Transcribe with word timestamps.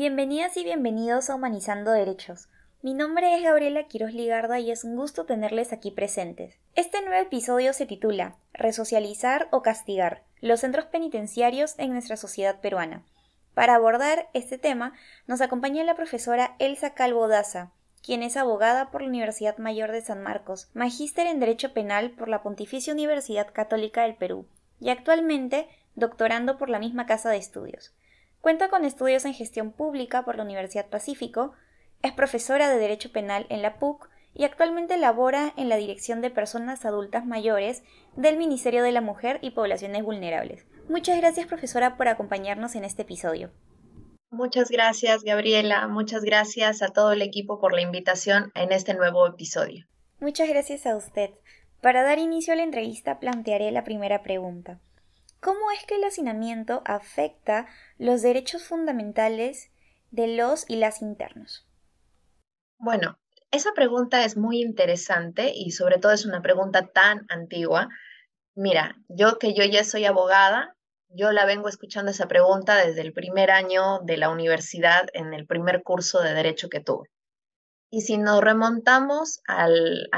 Bienvenidas 0.00 0.56
y 0.56 0.64
bienvenidos 0.64 1.28
a 1.28 1.34
Humanizando 1.34 1.90
Derechos. 1.90 2.48
Mi 2.80 2.94
nombre 2.94 3.36
es 3.36 3.42
Gabriela 3.42 3.86
Quiroz 3.86 4.14
Ligarda 4.14 4.58
y 4.58 4.70
es 4.70 4.82
un 4.82 4.96
gusto 4.96 5.26
tenerles 5.26 5.74
aquí 5.74 5.90
presentes. 5.90 6.58
Este 6.74 7.02
nuevo 7.02 7.20
episodio 7.20 7.74
se 7.74 7.84
titula 7.84 8.38
Resocializar 8.54 9.48
o 9.50 9.60
castigar 9.60 10.22
los 10.40 10.60
centros 10.60 10.86
penitenciarios 10.86 11.74
en 11.76 11.92
nuestra 11.92 12.16
sociedad 12.16 12.62
peruana. 12.62 13.04
Para 13.52 13.74
abordar 13.74 14.30
este 14.32 14.56
tema 14.56 14.94
nos 15.26 15.42
acompaña 15.42 15.84
la 15.84 15.96
profesora 15.96 16.56
Elsa 16.58 16.94
Calvo 16.94 17.28
Daza, 17.28 17.70
quien 18.02 18.22
es 18.22 18.38
abogada 18.38 18.90
por 18.90 19.02
la 19.02 19.08
Universidad 19.08 19.58
Mayor 19.58 19.92
de 19.92 20.00
San 20.00 20.22
Marcos, 20.22 20.70
magíster 20.72 21.26
en 21.26 21.40
Derecho 21.40 21.74
Penal 21.74 22.12
por 22.12 22.30
la 22.30 22.42
Pontificia 22.42 22.94
Universidad 22.94 23.52
Católica 23.52 24.04
del 24.04 24.16
Perú 24.16 24.46
y 24.80 24.88
actualmente 24.88 25.68
doctorando 25.94 26.56
por 26.56 26.70
la 26.70 26.78
misma 26.78 27.04
casa 27.04 27.28
de 27.28 27.36
estudios. 27.36 27.92
Cuenta 28.40 28.68
con 28.68 28.86
estudios 28.86 29.26
en 29.26 29.34
gestión 29.34 29.70
pública 29.70 30.24
por 30.24 30.36
la 30.36 30.44
Universidad 30.44 30.88
Pacífico, 30.88 31.52
es 32.02 32.12
profesora 32.12 32.70
de 32.70 32.78
Derecho 32.78 33.12
Penal 33.12 33.46
en 33.50 33.60
la 33.60 33.78
PUC 33.78 34.08
y 34.34 34.44
actualmente 34.44 34.96
labora 34.96 35.52
en 35.56 35.68
la 35.68 35.76
Dirección 35.76 36.22
de 36.22 36.30
Personas 36.30 36.86
Adultas 36.86 37.26
Mayores 37.26 37.82
del 38.16 38.38
Ministerio 38.38 38.82
de 38.82 38.92
la 38.92 39.02
Mujer 39.02 39.38
y 39.42 39.50
Poblaciones 39.50 40.02
Vulnerables. 40.02 40.64
Muchas 40.88 41.18
gracias, 41.18 41.46
profesora, 41.46 41.98
por 41.98 42.08
acompañarnos 42.08 42.74
en 42.76 42.84
este 42.84 43.02
episodio. 43.02 43.50
Muchas 44.30 44.70
gracias, 44.70 45.22
Gabriela. 45.22 45.86
Muchas 45.88 46.22
gracias 46.22 46.82
a 46.82 46.88
todo 46.88 47.12
el 47.12 47.20
equipo 47.20 47.60
por 47.60 47.74
la 47.74 47.82
invitación 47.82 48.52
en 48.54 48.72
este 48.72 48.94
nuevo 48.94 49.26
episodio. 49.26 49.86
Muchas 50.18 50.48
gracias 50.48 50.86
a 50.86 50.96
usted. 50.96 51.30
Para 51.82 52.02
dar 52.02 52.18
inicio 52.18 52.54
a 52.54 52.56
la 52.56 52.62
entrevista 52.62 53.20
plantearé 53.20 53.70
la 53.70 53.84
primera 53.84 54.22
pregunta. 54.22 54.80
¿Cómo 55.40 55.70
es 55.70 55.86
que 55.86 55.96
el 55.96 56.04
hacinamiento 56.04 56.82
afecta 56.84 57.66
los 57.96 58.20
derechos 58.20 58.62
fundamentales 58.62 59.70
de 60.10 60.36
los 60.36 60.68
y 60.68 60.76
las 60.76 61.00
internos? 61.00 61.66
Bueno, 62.78 63.18
esa 63.50 63.72
pregunta 63.72 64.24
es 64.24 64.36
muy 64.36 64.60
interesante 64.60 65.52
y 65.54 65.70
sobre 65.70 65.98
todo 65.98 66.12
es 66.12 66.26
una 66.26 66.42
pregunta 66.42 66.88
tan 66.88 67.24
antigua. 67.30 67.88
Mira, 68.54 68.96
yo 69.08 69.38
que 69.38 69.54
yo 69.54 69.64
ya 69.64 69.82
soy 69.82 70.04
abogada, 70.04 70.76
yo 71.08 71.32
la 71.32 71.46
vengo 71.46 71.68
escuchando 71.68 72.10
esa 72.10 72.28
pregunta 72.28 72.76
desde 72.76 73.00
el 73.00 73.14
primer 73.14 73.50
año 73.50 74.00
de 74.00 74.18
la 74.18 74.28
universidad 74.28 75.08
en 75.14 75.32
el 75.32 75.46
primer 75.46 75.82
curso 75.82 76.20
de 76.20 76.34
derecho 76.34 76.68
que 76.68 76.80
tuve. 76.80 77.08
Y 77.90 78.02
si 78.02 78.18
nos 78.18 78.40
remontamos 78.40 79.40
a 79.48 79.66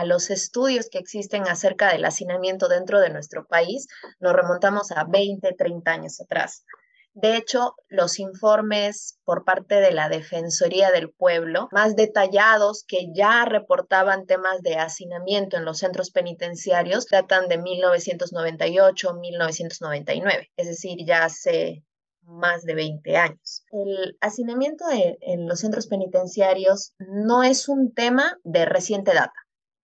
los 0.05 0.31
estudios 0.31 0.91
que 0.91 0.99
existen 0.99 1.49
acerca 1.49 1.91
del 1.91 2.05
hacinamiento 2.05 2.69
dentro 2.69 3.01
de 3.01 3.09
nuestro 3.09 3.47
país, 3.47 3.89
nos 4.21 4.35
remontamos 4.35 4.93
a 4.93 5.05
20, 5.05 5.55
30 5.55 5.91
años 5.91 6.21
atrás. 6.21 6.67
De 7.15 7.37
hecho, 7.37 7.75
los 7.89 8.19
informes 8.19 9.19
por 9.25 9.45
parte 9.45 9.75
de 9.77 9.93
la 9.93 10.09
Defensoría 10.09 10.91
del 10.91 11.11
Pueblo, 11.11 11.69
más 11.71 11.95
detallados 11.95 12.85
que 12.89 13.13
ya 13.15 13.45
reportaban 13.45 14.25
temas 14.25 14.63
de 14.63 14.77
hacinamiento 14.77 15.59
en 15.59 15.67
los 15.67 15.77
centros 15.79 16.11
penitenciarios, 16.11 17.09
datan 17.09 17.49
de 17.49 17.59
1998-1999, 17.59 20.49
es 20.57 20.67
decir, 20.67 21.05
ya 21.07 21.25
hace 21.25 21.85
más 22.23 22.65
de 22.65 22.75
20 22.75 23.17
años. 23.17 23.65
El 23.71 24.17
hacinamiento 24.21 24.85
en 24.91 25.49
los 25.49 25.61
centros 25.61 25.87
penitenciarios 25.87 26.95
no 26.99 27.43
es 27.43 27.69
un 27.69 27.93
tema 27.93 28.39
de 28.45 28.65
reciente 28.65 29.13
data, 29.15 29.35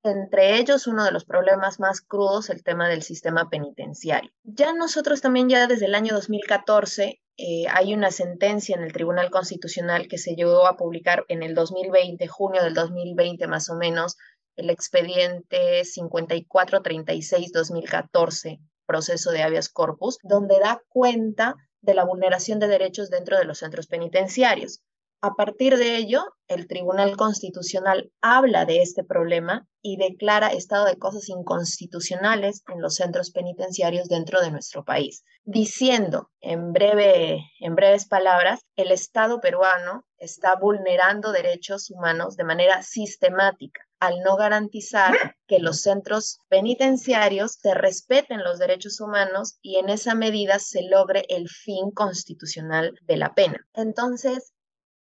entre 0.04 0.58
ellos 0.58 0.88
uno 0.88 1.04
de 1.04 1.12
los 1.12 1.26
problemas 1.26 1.80
más 1.80 2.02
crudos, 2.02 2.50
el 2.50 2.64
tema 2.64 2.88
del 2.88 3.04
sistema 3.04 3.50
penitenciario. 3.50 4.32
Ya 4.44 4.74
nosotros 4.74 5.22
también 5.22 5.50
ya 5.50 5.68
desde 5.68 5.86
el 5.86 5.96
año 5.96 6.14
2014 6.14 7.22
eh, 7.40 7.66
hay 7.70 7.94
una 7.94 8.10
sentencia 8.10 8.76
en 8.76 8.82
el 8.84 8.94
Tribunal 8.94 9.30
Constitucional 9.30 10.08
que 10.08 10.18
se 10.18 10.34
llegó 10.36 10.66
a 10.66 10.76
publicar 10.76 11.24
en 11.28 11.44
el 11.44 11.54
2020, 11.54 12.26
junio 12.28 12.64
del 12.64 12.74
2020 12.74 13.46
más 13.48 13.70
o 13.70 13.76
menos, 13.76 14.18
el 14.56 14.72
expediente 14.72 15.84
5436-2014, 15.84 18.60
proceso 18.88 19.30
de 19.32 19.44
habeas 19.44 19.70
corpus, 19.70 20.18
donde 20.24 20.58
da 20.60 20.82
cuenta 20.90 21.54
de 21.82 21.94
la 21.94 22.06
vulneración 22.06 22.58
de 22.60 22.68
derechos 22.68 23.12
dentro 23.12 23.38
de 23.38 23.46
los 23.46 23.60
centros 23.60 23.86
penitenciarios. 23.86 24.82
A 25.20 25.34
partir 25.34 25.78
de 25.78 25.98
ello, 25.98 26.24
el 26.48 26.68
Tribunal 26.68 27.18
Constitucional 27.18 28.12
habla 28.22 28.66
de 28.66 28.84
este 28.84 29.04
problema 29.04 29.68
y 29.82 29.98
declara 29.98 30.54
estado 30.54 30.86
de 30.86 31.00
cosas 31.00 31.28
inconstitucionales 31.30 32.64
en 32.72 32.82
los 32.82 32.96
centros 32.96 33.32
penitenciarios 33.32 34.10
dentro 34.10 34.42
de 34.42 34.52
nuestro 34.52 34.86
país, 34.86 35.24
diciendo 35.44 36.30
en, 36.40 36.72
breve, 36.72 37.40
en 37.60 37.74
breves 37.74 38.08
palabras, 38.08 38.62
el 38.76 38.92
Estado 38.92 39.42
peruano 39.42 40.06
está 40.20 40.56
vulnerando 40.56 41.32
derechos 41.32 41.90
humanos 41.90 42.36
de 42.36 42.44
manera 42.44 42.84
sistemática 42.84 43.82
al 44.00 44.20
no 44.20 44.36
garantizar 44.36 45.36
que 45.48 45.60
los 45.60 45.82
centros 45.82 46.38
penitenciarios 46.48 47.54
se 47.54 47.74
respeten 47.74 48.44
los 48.44 48.60
derechos 48.60 49.00
humanos 49.00 49.58
y 49.62 49.78
en 49.78 49.90
esa 49.90 50.14
medida 50.14 50.60
se 50.60 50.84
logre 50.84 51.26
el 51.30 51.50
fin 51.50 51.90
constitucional 51.90 52.94
de 53.02 53.18
la 53.18 53.34
pena. 53.34 53.68
Entonces, 53.74 54.54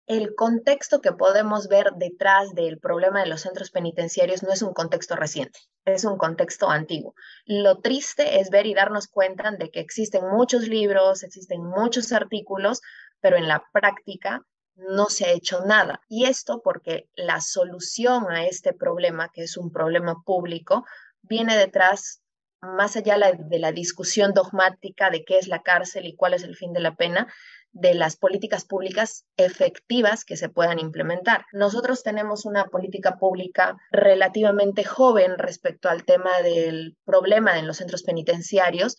el 0.07 0.35
contexto 0.35 1.01
que 1.01 1.13
podemos 1.13 1.69
ver 1.69 1.93
detrás 1.97 2.53
del 2.55 2.79
problema 2.79 3.21
de 3.21 3.29
los 3.29 3.41
centros 3.41 3.71
penitenciarios 3.71 4.43
no 4.43 4.53
es 4.53 4.61
un 4.63 4.75
contexto 4.75 5.17
reciente, 5.17 5.61
es 5.85 6.05
un 6.05 6.19
contexto 6.19 6.69
antiguo. 6.69 7.15
Lo 7.47 7.81
triste 7.81 8.41
es 8.41 8.51
ver 8.51 8.67
y 8.67 8.75
darnos 8.75 9.09
cuenta 9.09 9.51
de 9.53 9.71
que 9.71 9.81
existen 9.81 10.29
muchos 10.29 10.69
libros, 10.69 11.23
existen 11.23 11.65
muchos 11.65 12.13
artículos, 12.13 12.83
pero 13.21 13.37
en 13.37 13.49
la 13.49 13.65
práctica 13.73 14.43
no 14.77 15.07
se 15.07 15.27
ha 15.27 15.33
hecho 15.33 15.65
nada. 15.65 16.01
Y 16.09 16.27
esto 16.27 16.61
porque 16.63 17.09
la 17.15 17.41
solución 17.41 18.31
a 18.31 18.47
este 18.47 18.75
problema, 18.75 19.31
que 19.33 19.43
es 19.43 19.57
un 19.57 19.73
problema 19.73 20.23
público, 20.25 20.85
viene 21.23 21.57
detrás 21.57 22.21
más 22.61 22.97
allá 22.97 23.19
de 23.39 23.59
la 23.59 23.73
discusión 23.73 24.33
dogmática 24.33 25.11
de 25.11 25.25
qué 25.25 25.39
es 25.39 25.49
la 25.49 25.63
cárcel 25.63 26.07
y 26.07 26.17
cuál 26.17 26.35
es 26.35 26.43
el 26.43 26.57
fin 26.57 26.73
de 26.73 26.81
la 26.81 26.97
pena, 26.97 27.33
de 27.75 27.95
las 27.95 28.17
políticas 28.17 28.65
públicas 28.65 29.27
efectivas 29.37 30.25
que 30.25 30.37
se 30.37 30.49
puedan 30.49 30.79
implementar. 30.79 31.45
Nosotros 31.53 32.03
tenemos 32.03 32.47
una 32.47 32.67
política 32.67 33.17
pública 33.19 33.77
relativamente 33.91 34.85
joven 34.85 35.39
respecto 35.39 35.89
al 35.89 36.05
tema 36.05 36.41
del 36.43 36.97
problema 37.05 37.59
en 37.59 37.67
los 37.67 37.79
centros 37.79 38.05
penitenciarios, 38.05 38.97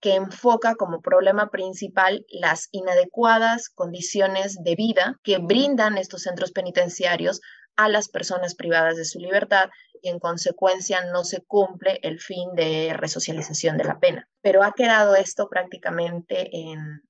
que 0.00 0.14
enfoca 0.14 0.76
como 0.76 1.00
problema 1.00 1.50
principal 1.50 2.24
las 2.28 2.68
inadecuadas 2.70 3.68
condiciones 3.70 4.62
de 4.62 4.76
vida 4.76 5.18
que 5.24 5.38
brindan 5.38 5.98
estos 5.98 6.22
centros 6.22 6.52
penitenciarios 6.52 7.40
a 7.76 7.88
las 7.88 8.08
personas 8.08 8.54
privadas 8.54 8.96
de 8.96 9.04
su 9.04 9.18
libertad 9.18 9.70
y 10.02 10.10
en 10.10 10.18
consecuencia 10.18 11.04
no 11.12 11.24
se 11.24 11.40
cumple 11.40 11.98
el 12.02 12.20
fin 12.20 12.54
de 12.54 12.92
resocialización 12.96 13.76
de 13.78 13.84
la 13.84 13.98
pena. 13.98 14.28
Pero 14.42 14.62
ha 14.62 14.72
quedado 14.72 15.16
esto 15.16 15.48
prácticamente 15.48 16.48
en 16.52 17.02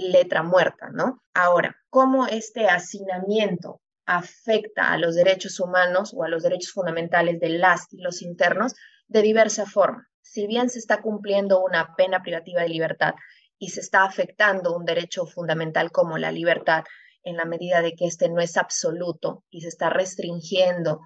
letra 0.00 0.42
muerta, 0.42 0.88
¿no? 0.90 1.22
Ahora, 1.34 1.76
¿cómo 1.90 2.26
este 2.26 2.68
hacinamiento 2.68 3.80
afecta 4.06 4.92
a 4.92 4.98
los 4.98 5.14
derechos 5.14 5.60
humanos 5.60 6.12
o 6.16 6.24
a 6.24 6.28
los 6.28 6.42
derechos 6.42 6.72
fundamentales 6.72 7.38
de 7.38 7.50
las 7.50 7.92
y 7.92 8.00
los 8.00 8.22
internos? 8.22 8.74
De 9.06 9.22
diversa 9.22 9.66
forma. 9.66 10.08
Si 10.22 10.46
bien 10.46 10.70
se 10.70 10.78
está 10.78 11.02
cumpliendo 11.02 11.62
una 11.62 11.94
pena 11.96 12.22
privativa 12.22 12.62
de 12.62 12.68
libertad 12.68 13.14
y 13.58 13.68
se 13.68 13.80
está 13.80 14.04
afectando 14.04 14.74
un 14.74 14.84
derecho 14.84 15.26
fundamental 15.26 15.92
como 15.92 16.16
la 16.16 16.32
libertad, 16.32 16.84
en 17.24 17.36
la 17.36 17.44
medida 17.44 17.82
de 17.82 17.94
que 17.94 18.06
este 18.06 18.28
no 18.28 18.40
es 18.40 18.56
absoluto 18.56 19.44
y 19.50 19.60
se 19.60 19.68
está 19.68 19.90
restringiendo 19.90 21.00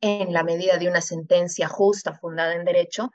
en 0.00 0.32
la 0.32 0.42
medida 0.42 0.78
de 0.78 0.88
una 0.88 1.00
sentencia 1.00 1.68
justa 1.68 2.14
fundada 2.14 2.54
en 2.54 2.64
derecho, 2.64 3.10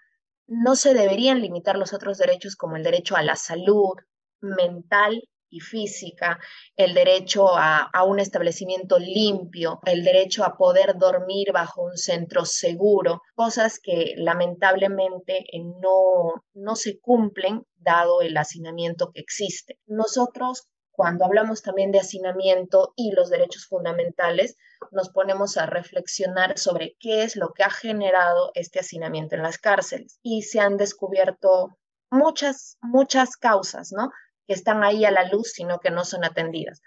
no 0.47 0.75
se 0.75 0.93
deberían 0.93 1.41
limitar 1.41 1.77
los 1.77 1.93
otros 1.93 2.17
derechos 2.17 2.55
como 2.55 2.77
el 2.77 2.83
derecho 2.83 3.17
a 3.17 3.23
la 3.23 3.35
salud, 3.35 3.95
mental 4.41 5.23
y 5.49 5.61
física, 5.61 6.39
el 6.75 6.93
derecho 6.93 7.57
a, 7.57 7.89
un 8.05 8.19
establecimiento 8.19 8.99
limpio, 8.99 9.79
el 9.85 10.03
derecho 10.03 10.43
a 10.43 10.57
poder 10.57 10.97
dormir 10.97 11.51
bajo 11.53 11.83
un 11.83 11.97
centro 11.97 12.43
seguro, 12.45 13.21
cosas 13.33 13.79
que 13.79 14.13
lamentablemente 14.17 15.45
eh, 15.51 15.63
no, 15.81 16.43
no 16.53 16.75
se 16.75 16.99
cumplen 16.99 17.65
dado 17.77 18.21
el 18.21 18.35
hacinamiento 18.35 19.11
que 19.11 19.21
existe. 19.21 19.79
Nosotros 19.85 20.67
cuando 20.97 21.25
hablamos 21.25 21.61
también 21.61 21.91
de 21.91 21.99
hacinamiento 21.99 22.93
y 22.95 23.11
los 23.11 23.29
derechos 23.29 23.67
fundamentales, 23.67 24.57
nos 24.91 25.09
ponemos 25.09 25.55
a 25.57 25.67
reflexionar 25.67 26.57
sobre 26.57 26.97
qué 26.99 27.21
es 27.21 27.35
lo 27.35 27.53
que 27.53 27.63
ha 27.63 27.69
generado 27.69 28.49
este 28.55 28.79
hacinamiento 28.79 29.35
en 29.35 29.43
las 29.43 29.59
cárceles. 29.59 30.19
Y 30.23 30.41
se 30.41 30.59
han 30.59 30.75
descubierto 30.75 31.77
muchas, 32.09 32.79
muchas 32.81 33.37
causas, 33.37 33.91
¿no? 33.91 34.09
Que 34.47 34.53
están 34.53 34.83
ahí 34.83 35.05
a 35.05 35.11
la 35.11 35.27
luz, 35.27 35.51
sino 35.53 35.79
que 35.79 35.91
no 35.91 36.05
son 36.05 36.23
atendidas. 36.23 36.81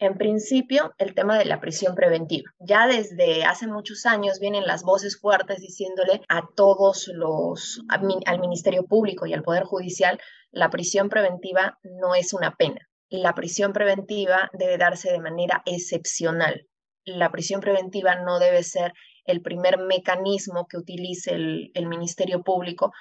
En 0.00 0.18
principio, 0.18 0.92
el 0.98 1.14
tema 1.14 1.38
de 1.38 1.44
la 1.44 1.60
prisión 1.60 1.94
preventiva. 1.94 2.50
Ya 2.58 2.88
desde 2.88 3.44
hace 3.44 3.68
muchos 3.68 4.06
años 4.06 4.40
vienen 4.40 4.66
las 4.66 4.82
voces 4.82 5.20
fuertes 5.20 5.60
diciéndole 5.60 6.20
a 6.28 6.42
todos 6.56 7.08
los, 7.14 7.80
al 7.88 8.40
Ministerio 8.40 8.86
Público 8.86 9.26
y 9.26 9.32
al 9.32 9.44
Poder 9.44 9.62
Judicial, 9.62 10.20
la 10.50 10.68
prisión 10.68 11.08
preventiva 11.08 11.78
no 11.84 12.16
es 12.16 12.32
una 12.32 12.56
pena. 12.56 12.88
La 13.08 13.34
prisión 13.34 13.72
preventiva 13.72 14.50
debe 14.52 14.78
darse 14.78 15.12
de 15.12 15.20
manera 15.20 15.62
excepcional. 15.64 16.66
La 17.04 17.30
prisión 17.30 17.60
preventiva 17.60 18.16
no 18.16 18.40
debe 18.40 18.64
ser 18.64 18.94
el 19.26 19.42
primer 19.42 19.78
mecanismo 19.78 20.66
que 20.66 20.76
utilice 20.76 21.34
el, 21.34 21.70
el 21.74 21.86
Ministerio 21.86 22.42
Público 22.42 22.92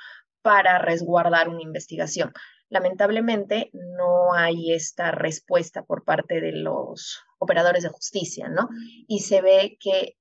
para 0.44 0.78
resguardar 0.78 1.50
una 1.50 1.64
investigación. 1.64 2.34
Lamentablemente 2.74 3.70
no 3.74 4.34
hay 4.34 4.74
esta 4.74 5.12
respuesta 5.12 5.84
por 5.84 6.04
parte 6.04 6.42
de 6.42 6.54
los 6.54 7.20
operadores 7.38 7.84
de 7.84 7.90
justicia, 7.90 8.50
¿no? 8.50 8.68
Y 9.08 9.20
se 9.20 9.42
ve 9.42 9.78
que 9.80 10.18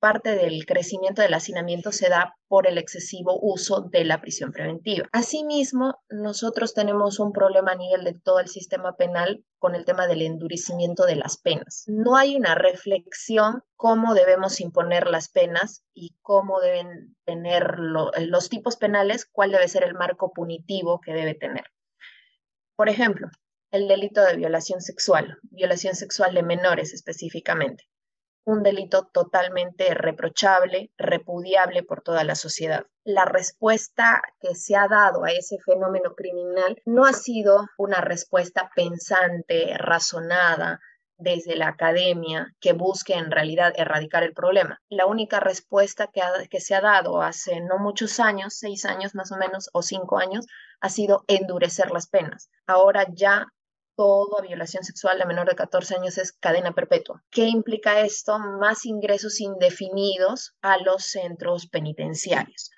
parte 0.00 0.34
del 0.34 0.66
crecimiento 0.66 1.22
del 1.22 1.32
hacinamiento 1.32 1.92
se 1.92 2.08
da 2.08 2.34
por 2.48 2.66
el 2.66 2.76
excesivo 2.76 3.38
uso 3.40 3.82
de 3.82 4.04
la 4.04 4.20
prisión 4.20 4.50
preventiva. 4.50 5.06
Asimismo, 5.12 5.94
nosotros 6.10 6.74
tenemos 6.74 7.20
un 7.20 7.30
problema 7.30 7.70
a 7.70 7.76
nivel 7.76 8.02
de 8.02 8.14
todo 8.14 8.40
el 8.40 8.48
sistema 8.48 8.96
penal 8.96 9.44
con 9.60 9.76
el 9.76 9.84
tema 9.84 10.08
del 10.08 10.22
endurecimiento 10.22 11.06
de 11.06 11.14
las 11.14 11.36
penas. 11.36 11.84
No 11.86 12.16
hay 12.16 12.34
una 12.34 12.56
reflexión 12.56 13.62
cómo 13.76 14.14
debemos 14.14 14.60
imponer 14.60 15.06
las 15.06 15.28
penas 15.28 15.84
y 15.94 16.16
cómo 16.20 16.58
deben 16.58 17.14
tener 17.24 17.78
los 17.78 18.48
tipos 18.48 18.76
penales, 18.76 19.24
cuál 19.30 19.52
debe 19.52 19.68
ser 19.68 19.84
el 19.84 19.94
marco 19.94 20.32
punitivo 20.32 21.00
que 21.00 21.12
debe 21.12 21.34
tener. 21.34 21.66
Por 22.76 22.88
ejemplo, 22.88 23.28
el 23.70 23.88
delito 23.88 24.22
de 24.22 24.36
violación 24.36 24.80
sexual, 24.80 25.38
violación 25.44 25.94
sexual 25.94 26.34
de 26.34 26.42
menores 26.42 26.92
específicamente, 26.92 27.84
un 28.44 28.62
delito 28.62 29.08
totalmente 29.12 29.94
reprochable, 29.94 30.90
repudiable 30.96 31.82
por 31.82 32.02
toda 32.02 32.24
la 32.24 32.34
sociedad. 32.34 32.86
La 33.04 33.24
respuesta 33.24 34.22
que 34.40 34.54
se 34.54 34.76
ha 34.76 34.88
dado 34.88 35.24
a 35.24 35.30
ese 35.30 35.58
fenómeno 35.64 36.14
criminal 36.14 36.80
no 36.84 37.04
ha 37.04 37.12
sido 37.12 37.66
una 37.78 38.00
respuesta 38.00 38.70
pensante, 38.74 39.76
razonada, 39.78 40.80
desde 41.22 41.56
la 41.56 41.68
academia 41.68 42.54
que 42.60 42.72
busque 42.72 43.14
en 43.14 43.30
realidad 43.30 43.72
erradicar 43.76 44.22
el 44.22 44.34
problema. 44.34 44.80
La 44.88 45.06
única 45.06 45.40
respuesta 45.40 46.08
que, 46.08 46.20
que, 46.50 46.60
se 46.60 46.74
ha 46.74 46.80
dado 46.80 47.22
hace 47.22 47.60
no 47.60 47.78
muchos 47.78 48.20
años, 48.20 48.54
seis 48.54 48.84
años 48.84 49.14
más 49.14 49.32
o 49.32 49.36
menos, 49.36 49.70
o 49.72 49.82
cinco 49.82 50.18
años, 50.18 50.46
ha 50.80 50.88
sido 50.88 51.24
endurecer 51.28 51.90
las 51.90 52.08
penas. 52.08 52.50
Ahora 52.66 53.06
ya 53.12 53.46
toda 53.96 54.42
violación 54.42 54.84
sexual 54.84 55.18
de 55.18 55.26
menor 55.26 55.48
de 55.48 55.54
14 55.54 55.96
años 55.96 56.18
es 56.18 56.32
cadena 56.32 56.72
perpetua. 56.72 57.22
¿Qué 57.30 57.44
implica 57.44 58.00
esto? 58.00 58.38
Más 58.38 58.86
ingresos 58.86 59.40
indefinidos 59.40 60.54
a 60.62 60.78
los 60.78 61.04
centros 61.04 61.66
penitenciarios. 61.68 62.70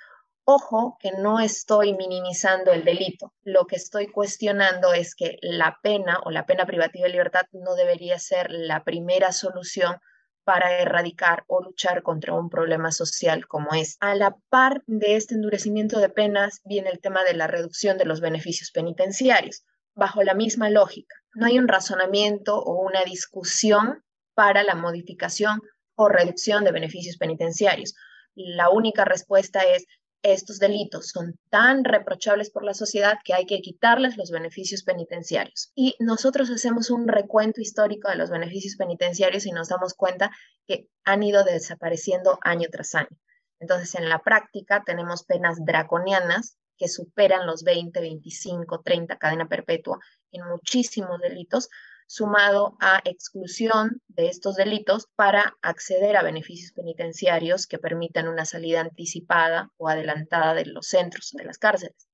Ojo 0.46 0.98
que 1.00 1.10
no 1.12 1.40
estoy 1.40 1.94
minimizando 1.94 2.70
el 2.70 2.84
delito. 2.84 3.32
Lo 3.44 3.66
que 3.66 3.76
estoy 3.76 4.08
cuestionando 4.08 4.92
es 4.92 5.14
que 5.14 5.38
la 5.40 5.78
pena 5.82 6.20
o 6.24 6.30
la 6.30 6.44
pena 6.44 6.66
privativa 6.66 7.06
de 7.06 7.12
libertad 7.12 7.46
no 7.52 7.74
debería 7.74 8.18
ser 8.18 8.50
la 8.50 8.84
primera 8.84 9.32
solución 9.32 9.96
para 10.44 10.78
erradicar 10.78 11.44
o 11.46 11.62
luchar 11.62 12.02
contra 12.02 12.34
un 12.34 12.50
problema 12.50 12.92
social 12.92 13.46
como 13.46 13.72
es. 13.72 13.96
A 14.00 14.14
la 14.14 14.36
par 14.50 14.82
de 14.86 15.16
este 15.16 15.34
endurecimiento 15.34 15.98
de 15.98 16.10
penas 16.10 16.60
viene 16.66 16.90
el 16.90 17.00
tema 17.00 17.24
de 17.24 17.32
la 17.32 17.46
reducción 17.46 17.96
de 17.96 18.04
los 18.04 18.20
beneficios 18.20 18.70
penitenciarios, 18.70 19.64
bajo 19.94 20.22
la 20.22 20.34
misma 20.34 20.68
lógica. 20.68 21.16
No 21.32 21.46
hay 21.46 21.58
un 21.58 21.68
razonamiento 21.68 22.58
o 22.58 22.82
una 22.82 23.02
discusión 23.04 24.04
para 24.34 24.62
la 24.62 24.74
modificación 24.74 25.62
o 25.94 26.10
reducción 26.10 26.64
de 26.64 26.72
beneficios 26.72 27.16
penitenciarios. 27.16 27.94
La 28.34 28.68
única 28.68 29.06
respuesta 29.06 29.60
es 29.60 29.86
estos 30.24 30.58
delitos 30.58 31.10
son 31.10 31.38
tan 31.50 31.84
reprochables 31.84 32.50
por 32.50 32.64
la 32.64 32.72
sociedad 32.72 33.18
que 33.22 33.34
hay 33.34 33.44
que 33.44 33.60
quitarles 33.60 34.16
los 34.16 34.30
beneficios 34.30 34.82
penitenciarios. 34.82 35.70
Y 35.74 35.94
nosotros 36.00 36.50
hacemos 36.50 36.90
un 36.90 37.06
recuento 37.06 37.60
histórico 37.60 38.08
de 38.08 38.16
los 38.16 38.30
beneficios 38.30 38.76
penitenciarios 38.76 39.44
y 39.44 39.52
nos 39.52 39.68
damos 39.68 39.92
cuenta 39.92 40.30
que 40.66 40.88
han 41.04 41.22
ido 41.22 41.44
desapareciendo 41.44 42.38
año 42.42 42.68
tras 42.72 42.94
año. 42.94 43.16
Entonces, 43.60 43.94
en 43.96 44.08
la 44.08 44.22
práctica 44.22 44.82
tenemos 44.84 45.24
penas 45.24 45.58
draconianas 45.62 46.56
que 46.78 46.88
superan 46.88 47.46
los 47.46 47.62
20, 47.62 48.00
25, 48.00 48.80
30 48.80 49.18
cadena 49.18 49.46
perpetua 49.46 49.98
en 50.32 50.48
muchísimos 50.48 51.20
delitos, 51.20 51.68
sumado 52.06 52.76
a 52.80 53.00
exclusión 53.04 54.02
de 54.08 54.28
estos 54.28 54.56
delitos 54.56 55.08
para 55.16 55.56
acceder 55.62 56.16
a 56.16 56.22
beneficios 56.22 56.72
penitenciarios 56.72 57.66
que 57.66 57.78
permitan 57.78 58.28
una 58.28 58.44
salida 58.44 58.80
anticipada 58.80 59.70
o 59.76 59.88
adelantada 59.88 60.54
de 60.54 60.66
los 60.66 60.86
centros, 60.86 61.30
de 61.32 61.44
las 61.44 61.58
cárceles. 61.58 62.08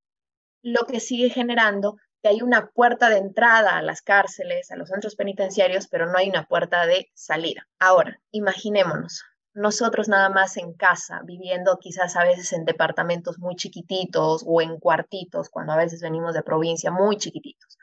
Lo 0.63 0.87
que 0.87 1.01
sigue 1.01 1.31
generando 1.31 1.97
que 2.23 2.29
hay 2.29 2.43
una 2.43 2.71
puerta 2.71 3.09
de 3.09 3.19
entrada 3.19 3.79
a 3.79 3.83
las 3.83 4.03
cárceles, 4.03 4.71
a 4.71 4.77
los 4.77 4.91
centros 4.91 5.17
penitenciarios, 5.17 5.89
pero 5.89 6.07
no 6.07 6.19
hay 6.19 6.29
una 6.29 6.45
puerta 6.45 6.87
de 6.87 7.11
salida. 7.15 7.67
Ahora, 7.79 8.21
imaginémonos, 8.31 9.25
nosotros 9.55 10.09
nada 10.09 10.29
más 10.29 10.57
en 10.59 10.75
casa, 10.75 11.23
viviendo 11.25 11.79
quizás 11.79 12.17
a 12.17 12.25
veces 12.25 12.53
en 12.53 12.65
departamentos 12.65 13.39
muy 13.39 13.57
chiquititos 13.57 14.45
o 14.47 14.61
en 14.61 14.79
cuartitos, 14.79 15.49
cuando 15.49 15.73
a 15.73 15.77
veces 15.77 16.03
venimos 16.03 16.35
de 16.35 16.43
provincia 16.43 16.91
muy 16.91 17.17
chiquititos 17.17 17.79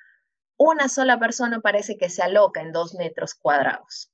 una 0.57 0.89
sola 0.89 1.19
persona 1.19 1.62
parece 1.62 1.98
que 1.98 2.09
se 2.09 2.24
aloca 2.24 2.62
en 2.62 2.71
dos 2.71 2.95
metros 2.95 3.36
cuadrados. 3.36 4.12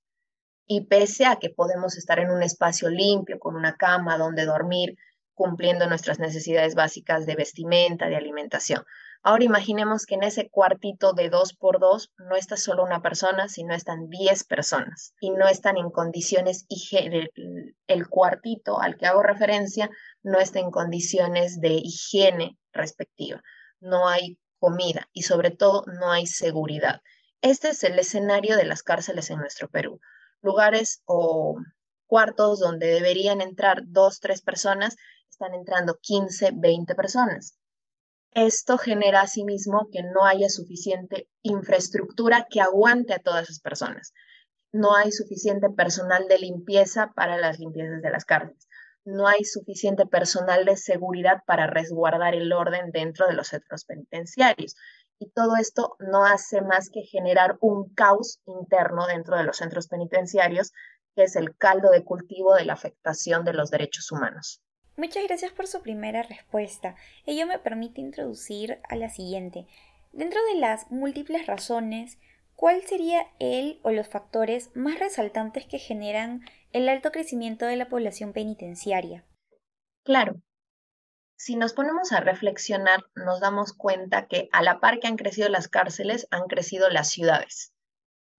Y 0.66 0.86
pese 0.88 1.26
a 1.26 1.38
que 1.38 1.50
podemos 1.50 1.98
estar 1.98 2.20
en 2.20 2.32
un 2.32 2.44
espacio 2.44 2.90
limpio, 2.90 3.40
con 3.40 3.56
una 3.56 3.76
cama 3.76 4.18
donde 4.18 4.46
dormir, 4.46 4.96
cumpliendo 5.34 5.88
nuestras 5.88 6.20
necesidades 6.20 6.76
básicas 6.76 7.26
de 7.26 7.36
vestimenta, 7.36 8.08
de 8.08 8.16
alimentación. 8.16 8.84
Ahora 9.26 9.46
imaginemos 9.46 10.06
que 10.06 10.16
en 10.16 10.24
ese 10.24 10.50
cuartito 10.50 11.14
de 11.14 11.30
dos 11.30 11.54
por 11.54 11.80
dos 11.80 12.12
no 12.18 12.36
está 12.36 12.58
solo 12.58 12.84
una 12.84 13.02
persona, 13.02 13.48
sino 13.48 13.74
están 13.74 14.10
diez 14.10 14.44
personas 14.44 15.14
y 15.22 15.32
no 15.32 15.48
están 15.48 15.78
en 15.78 15.90
condiciones, 15.92 16.66
el 17.88 18.10
cuartito 18.10 18.82
al 18.82 18.98
que 18.98 19.06
hago 19.06 19.24
referencia 19.24 19.90
no 20.24 20.40
está 20.40 20.60
en 20.60 20.72
condiciones 20.72 21.62
de 21.62 21.80
higiene 21.82 22.58
respectiva. 22.74 23.42
No 23.80 24.10
hay 24.10 24.38
comida 24.64 25.10
y 25.12 25.24
sobre 25.24 25.52
todo 25.52 25.84
no 26.00 26.10
hay 26.10 26.26
seguridad. 26.26 27.02
Este 27.42 27.72
es 27.72 27.84
el 27.84 28.00
escenario 28.00 28.56
de 28.56 28.64
las 28.64 28.82
cárceles 28.82 29.30
en 29.30 29.40
nuestro 29.40 29.68
Perú. 29.68 30.00
Lugares 30.42 31.02
o 31.04 31.58
cuartos 32.08 32.62
donde 32.62 32.88
deberían 32.88 33.42
entrar 33.42 33.82
dos, 33.88 34.22
tres 34.22 34.42
personas, 34.42 34.96
están 35.30 35.54
entrando 35.54 36.00
15, 36.02 36.52
20 36.56 36.96
personas. 36.96 37.58
Esto 38.32 38.78
genera 38.78 39.20
asimismo 39.20 39.90
que 39.92 40.02
no 40.02 40.26
haya 40.26 40.48
suficiente 40.48 41.28
infraestructura 41.42 42.48
que 42.50 42.62
aguante 42.62 43.14
a 43.14 43.20
todas 43.20 43.44
esas 43.44 43.60
personas. 43.60 44.14
No 44.72 44.96
hay 44.96 45.12
suficiente 45.12 45.70
personal 45.72 46.30
de 46.30 46.40
limpieza 46.40 47.12
para 47.14 47.38
las 47.38 47.60
limpiezas 47.60 48.02
de 48.02 48.10
las 48.10 48.24
cárceles 48.24 48.66
no 49.06 49.28
hay 49.28 49.44
suficiente 49.44 50.06
personal 50.06 50.66
de 50.66 50.78
seguridad 50.78 51.44
para 51.46 51.68
resguardar 51.68 52.36
el 52.36 52.54
orden 52.54 52.92
dentro 52.92 53.28
de 53.28 53.34
los 53.34 53.48
centros 53.50 53.86
penitenciarios. 53.86 54.76
Y 55.20 55.30
todo 55.32 55.56
esto 55.58 55.96
no 56.00 56.26
hace 56.26 56.62
más 56.62 56.90
que 56.90 57.02
generar 57.04 57.58
un 57.62 57.94
caos 57.94 58.42
interno 58.46 59.08
dentro 59.08 59.38
de 59.38 59.44
los 59.44 59.58
centros 59.58 59.88
penitenciarios, 59.88 60.72
que 61.16 61.24
es 61.24 61.36
el 61.36 61.56
caldo 61.56 61.92
de 61.92 62.04
cultivo 62.04 62.56
de 62.56 62.66
la 62.66 62.74
afectación 62.74 63.44
de 63.46 63.54
los 63.54 63.70
derechos 63.70 64.12
humanos. 64.12 64.62
Muchas 64.96 65.24
gracias 65.24 65.52
por 65.52 65.68
su 65.68 65.82
primera 65.82 66.24
respuesta. 66.24 66.96
Ello 67.26 67.48
me 67.48 67.60
permite 67.60 68.02
introducir 68.02 68.80
a 68.90 68.96
la 68.96 69.10
siguiente. 69.10 69.68
Dentro 70.12 70.40
de 70.54 70.60
las 70.60 70.92
múltiples 70.92 71.48
razones, 71.48 72.20
¿cuál 72.56 72.84
sería 72.84 73.26
el 73.40 73.80
o 73.82 73.92
los 73.92 74.08
factores 74.08 74.70
más 74.76 75.00
resaltantes 75.00 75.66
que 75.66 75.80
generan 75.80 76.42
el 76.74 76.90
alto 76.90 77.12
crecimiento 77.12 77.66
de 77.66 77.78
la 77.78 77.88
población 77.88 78.34
penitenciaria. 78.34 79.26
Claro. 80.04 80.42
Si 81.38 81.56
nos 81.56 81.74
ponemos 81.74 82.12
a 82.12 82.20
reflexionar, 82.20 83.06
nos 83.16 83.40
damos 83.40 83.74
cuenta 83.74 84.28
que 84.28 84.50
a 84.52 84.64
la 84.64 84.80
par 84.80 85.00
que 85.00 85.08
han 85.08 85.18
crecido 85.18 85.50
las 85.50 85.68
cárceles, 85.68 86.28
han 86.32 86.48
crecido 86.48 86.90
las 86.90 87.10
ciudades. 87.10 87.74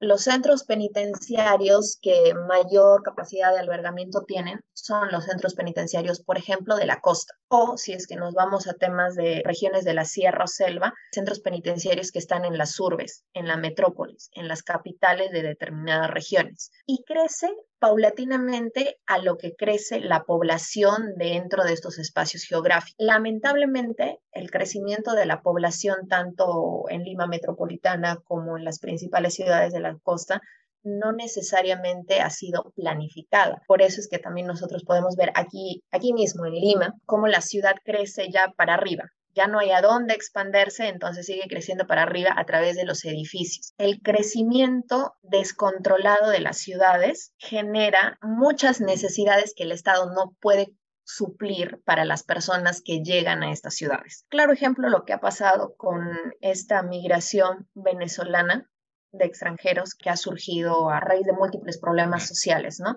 Los 0.01 0.23
centros 0.23 0.65
penitenciarios 0.65 1.99
que 2.03 2.35
mayor 2.49 3.03
capacidad 3.05 3.53
de 3.53 3.61
albergamiento 3.61 4.25
tienen 4.27 4.61
son 4.73 5.11
los 5.13 5.25
centros 5.25 5.55
penitenciarios, 5.55 6.21
por 6.21 6.37
ejemplo, 6.37 6.77
de 6.77 6.87
la 6.87 7.01
costa. 7.01 7.35
O 7.49 7.79
si 7.79 7.93
es 7.93 8.07
que 8.07 8.17
nos 8.17 8.35
vamos 8.35 8.67
a 8.67 8.75
temas 8.75 9.15
de 9.15 9.43
regiones 9.45 9.85
de 9.85 9.95
la 9.95 10.05
sierra 10.05 10.45
o 10.45 10.49
selva, 10.49 10.93
centros 11.13 11.41
penitenciarios 11.41 12.11
que 12.11 12.19
están 12.19 12.45
en 12.45 12.59
las 12.59 12.79
urbes, 12.81 13.25
en 13.33 13.47
la 13.47 13.57
metrópolis, 13.57 14.29
en 14.33 14.49
las 14.49 14.63
capitales 14.63 15.31
de 15.31 15.43
determinadas 15.43 16.11
regiones. 16.11 16.73
Y 16.87 17.05
crece 17.05 17.49
paulatinamente 17.79 18.99
a 19.07 19.19
lo 19.19 19.37
que 19.37 19.55
crece 19.55 20.01
la 20.01 20.25
población 20.25 21.15
dentro 21.17 21.65
de 21.65 21.73
estos 21.73 21.99
espacios 21.99 22.45
geográficos. 22.45 22.95
Lamentablemente, 22.99 24.21
el 24.33 24.51
crecimiento 24.51 25.13
de 25.13 25.27
la 25.27 25.43
población 25.43 26.09
tanto 26.09 26.85
en 26.89 27.03
Lima 27.03 27.27
metropolitana 27.27 28.19
como 28.25 28.57
en 28.57 28.65
las 28.65 28.79
principales 28.79 29.35
ciudades 29.35 29.73
de 29.73 29.81
la 29.81 29.97
costa 30.03 30.41
no 30.85 31.13
necesariamente 31.13 32.21
ha 32.21 32.31
sido 32.31 32.73
planificada. 32.77 33.63
Por 33.67 33.83
eso 33.83 34.01
es 34.01 34.09
que 34.09 34.19
también 34.19 34.47
nosotros 34.47 34.85
podemos 34.85 35.17
ver 35.17 35.33
aquí, 35.35 35.83
aquí 35.91 36.13
mismo 36.13 36.47
en 36.47 36.53
Lima, 36.53 36.95
cómo 37.07 37.27
la 37.27 37.41
ciudad 37.41 37.75
crece 37.85 38.31
ya 38.31 38.53
para 38.57 38.75
arriba, 38.75 39.05
ya 39.35 39.47
no 39.47 39.59
hay 39.59 39.71
a 39.71 39.83
dónde 39.83 40.15
expandirse, 40.15 40.89
entonces 40.89 41.27
sigue 41.27 41.49
creciendo 41.49 41.87
para 41.87 42.03
arriba 42.03 42.33
a 42.37 42.45
través 42.45 42.77
de 42.77 42.85
los 42.85 43.05
edificios. 43.05 43.75
El 43.79 44.01
crecimiento 44.01 45.15
descontrolado 45.23 46.31
de 46.31 46.41
las 46.41 46.59
ciudades 46.59 47.33
genera 47.39 48.19
muchas 48.23 48.81
necesidades 48.81 49.55
que 49.57 49.65
el 49.65 49.73
Estado 49.73 50.11
no 50.13 50.37
puede 50.41 50.75
suplir 51.05 51.83
para 51.85 52.05
las 52.05 52.23
personas 52.23 52.81
que 52.83 53.03
llegan 53.03 53.43
a 53.43 53.53
estas 53.53 53.75
ciudades. 53.75 54.25
Claro 54.31 54.53
ejemplo 54.53 54.89
lo 54.89 55.05
que 55.05 55.13
ha 55.13 55.21
pasado 55.21 55.75
con 55.77 56.09
esta 56.41 56.83
migración 56.83 57.69
venezolana 57.75 58.71
de 59.13 59.27
extranjeros 59.27 59.95
que 59.95 60.11
ha 60.11 60.17
surgido 60.17 60.91
a 60.91 61.01
raíz 61.01 61.27
de 61.27 61.33
múltiples 61.33 61.79
problemas 61.79 62.27
sociales, 62.27 62.81
¿no? 62.81 62.97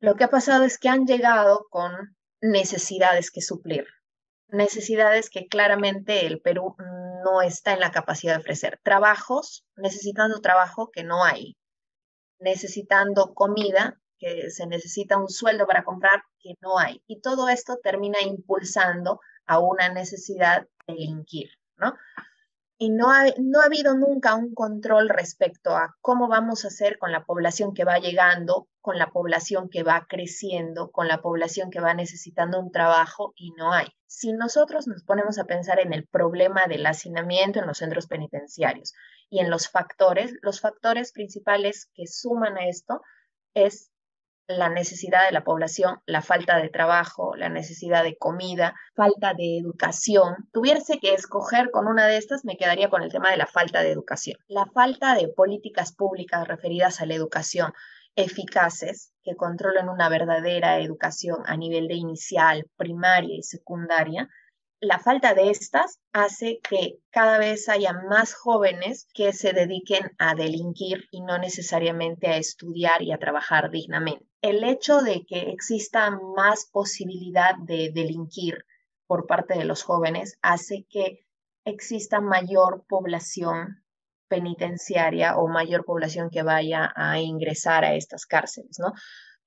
Lo 0.00 0.14
que 0.14 0.24
ha 0.24 0.28
pasado 0.28 0.64
es 0.64 0.78
que 0.78 0.88
han 0.88 1.06
llegado 1.06 1.66
con 1.70 1.92
necesidades 2.40 3.30
que 3.30 3.40
suplir, 3.40 3.86
necesidades 4.48 5.30
que 5.30 5.46
claramente 5.46 6.26
el 6.26 6.40
Perú 6.40 6.76
no 7.24 7.42
está 7.42 7.72
en 7.72 7.80
la 7.80 7.90
capacidad 7.90 8.34
de 8.34 8.40
ofrecer. 8.40 8.80
Trabajos, 8.82 9.64
necesitando 9.76 10.40
trabajo 10.40 10.90
que 10.90 11.04
no 11.04 11.24
hay, 11.24 11.56
necesitando 12.38 13.34
comida, 13.34 14.00
que 14.18 14.50
se 14.50 14.66
necesita 14.66 15.16
un 15.16 15.28
sueldo 15.28 15.66
para 15.66 15.84
comprar 15.84 16.22
que 16.40 16.54
no 16.60 16.78
hay. 16.78 17.02
Y 17.06 17.20
todo 17.20 17.48
esto 17.48 17.78
termina 17.82 18.20
impulsando 18.22 19.20
a 19.46 19.60
una 19.60 19.88
necesidad 19.88 20.66
de 20.86 20.94
delinquir, 20.94 21.50
¿no? 21.76 21.94
y 22.78 22.90
no 22.90 23.10
ha, 23.10 23.24
no 23.38 23.60
ha 23.60 23.64
habido 23.64 23.94
nunca 23.94 24.36
un 24.36 24.54
control 24.54 25.08
respecto 25.08 25.76
a 25.76 25.96
cómo 26.00 26.28
vamos 26.28 26.64
a 26.64 26.68
hacer 26.68 26.96
con 26.98 27.10
la 27.10 27.24
población 27.24 27.74
que 27.74 27.84
va 27.84 27.98
llegando, 27.98 28.68
con 28.88 28.98
la 28.98 29.10
población 29.10 29.68
que 29.68 29.82
va 29.82 30.06
creciendo, 30.08 30.90
con 30.90 31.08
la 31.08 31.20
población 31.20 31.68
que 31.68 31.78
va 31.78 31.92
necesitando 31.92 32.58
un 32.58 32.72
trabajo 32.72 33.34
y 33.36 33.50
no 33.50 33.74
hay. 33.74 33.88
Si 34.06 34.32
nosotros 34.32 34.86
nos 34.86 35.04
ponemos 35.04 35.38
a 35.38 35.44
pensar 35.44 35.78
en 35.78 35.92
el 35.92 36.06
problema 36.06 36.62
del 36.66 36.86
hacinamiento 36.86 37.60
en 37.60 37.66
los 37.66 37.76
centros 37.76 38.06
penitenciarios 38.06 38.94
y 39.28 39.40
en 39.40 39.50
los 39.50 39.68
factores, 39.68 40.32
los 40.40 40.62
factores 40.62 41.12
principales 41.12 41.90
que 41.92 42.06
suman 42.06 42.56
a 42.56 42.66
esto 42.66 43.02
es 43.52 43.90
la 44.46 44.70
necesidad 44.70 45.26
de 45.26 45.32
la 45.32 45.44
población, 45.44 46.00
la 46.06 46.22
falta 46.22 46.56
de 46.56 46.70
trabajo, 46.70 47.36
la 47.36 47.50
necesidad 47.50 48.04
de 48.04 48.16
comida, 48.16 48.74
falta 48.96 49.34
de 49.34 49.58
educación. 49.58 50.48
Tuviese 50.50 50.98
que 50.98 51.12
escoger 51.12 51.70
con 51.70 51.88
una 51.88 52.06
de 52.06 52.16
estas, 52.16 52.46
me 52.46 52.56
quedaría 52.56 52.88
con 52.88 53.02
el 53.02 53.12
tema 53.12 53.30
de 53.30 53.36
la 53.36 53.46
falta 53.46 53.82
de 53.82 53.90
educación. 53.90 54.38
La 54.46 54.64
falta 54.64 55.14
de 55.14 55.28
políticas 55.28 55.94
públicas 55.94 56.48
referidas 56.48 57.02
a 57.02 57.04
la 57.04 57.12
educación 57.12 57.74
eficaces 58.18 59.12
que 59.22 59.36
controlen 59.36 59.88
una 59.88 60.08
verdadera 60.08 60.80
educación 60.80 61.42
a 61.46 61.56
nivel 61.56 61.88
de 61.88 61.94
inicial, 61.94 62.66
primaria 62.76 63.36
y 63.36 63.42
secundaria 63.42 64.28
la 64.80 65.00
falta 65.00 65.34
de 65.34 65.50
estas 65.50 65.98
hace 66.12 66.60
que 66.60 67.00
cada 67.10 67.38
vez 67.38 67.68
haya 67.68 67.92
más 68.08 68.34
jóvenes 68.34 69.08
que 69.12 69.32
se 69.32 69.52
dediquen 69.52 70.12
a 70.18 70.36
delinquir 70.36 71.08
y 71.10 71.20
no 71.22 71.36
necesariamente 71.36 72.28
a 72.28 72.36
estudiar 72.36 73.02
y 73.02 73.10
a 73.10 73.18
trabajar 73.18 73.70
dignamente. 73.72 74.24
El 74.40 74.62
hecho 74.62 75.00
de 75.00 75.24
que 75.26 75.50
exista 75.50 76.10
más 76.36 76.66
posibilidad 76.70 77.56
de 77.56 77.90
delinquir 77.92 78.64
por 79.08 79.26
parte 79.26 79.58
de 79.58 79.64
los 79.64 79.82
jóvenes 79.82 80.38
hace 80.42 80.86
que 80.88 81.26
exista 81.64 82.20
mayor 82.20 82.84
población 82.88 83.84
penitenciaria 84.28 85.36
o 85.36 85.48
mayor 85.48 85.84
población 85.84 86.30
que 86.30 86.42
vaya 86.42 86.92
a 86.94 87.18
ingresar 87.20 87.84
a 87.84 87.94
estas 87.94 88.26
cárceles, 88.26 88.78
¿no? 88.78 88.92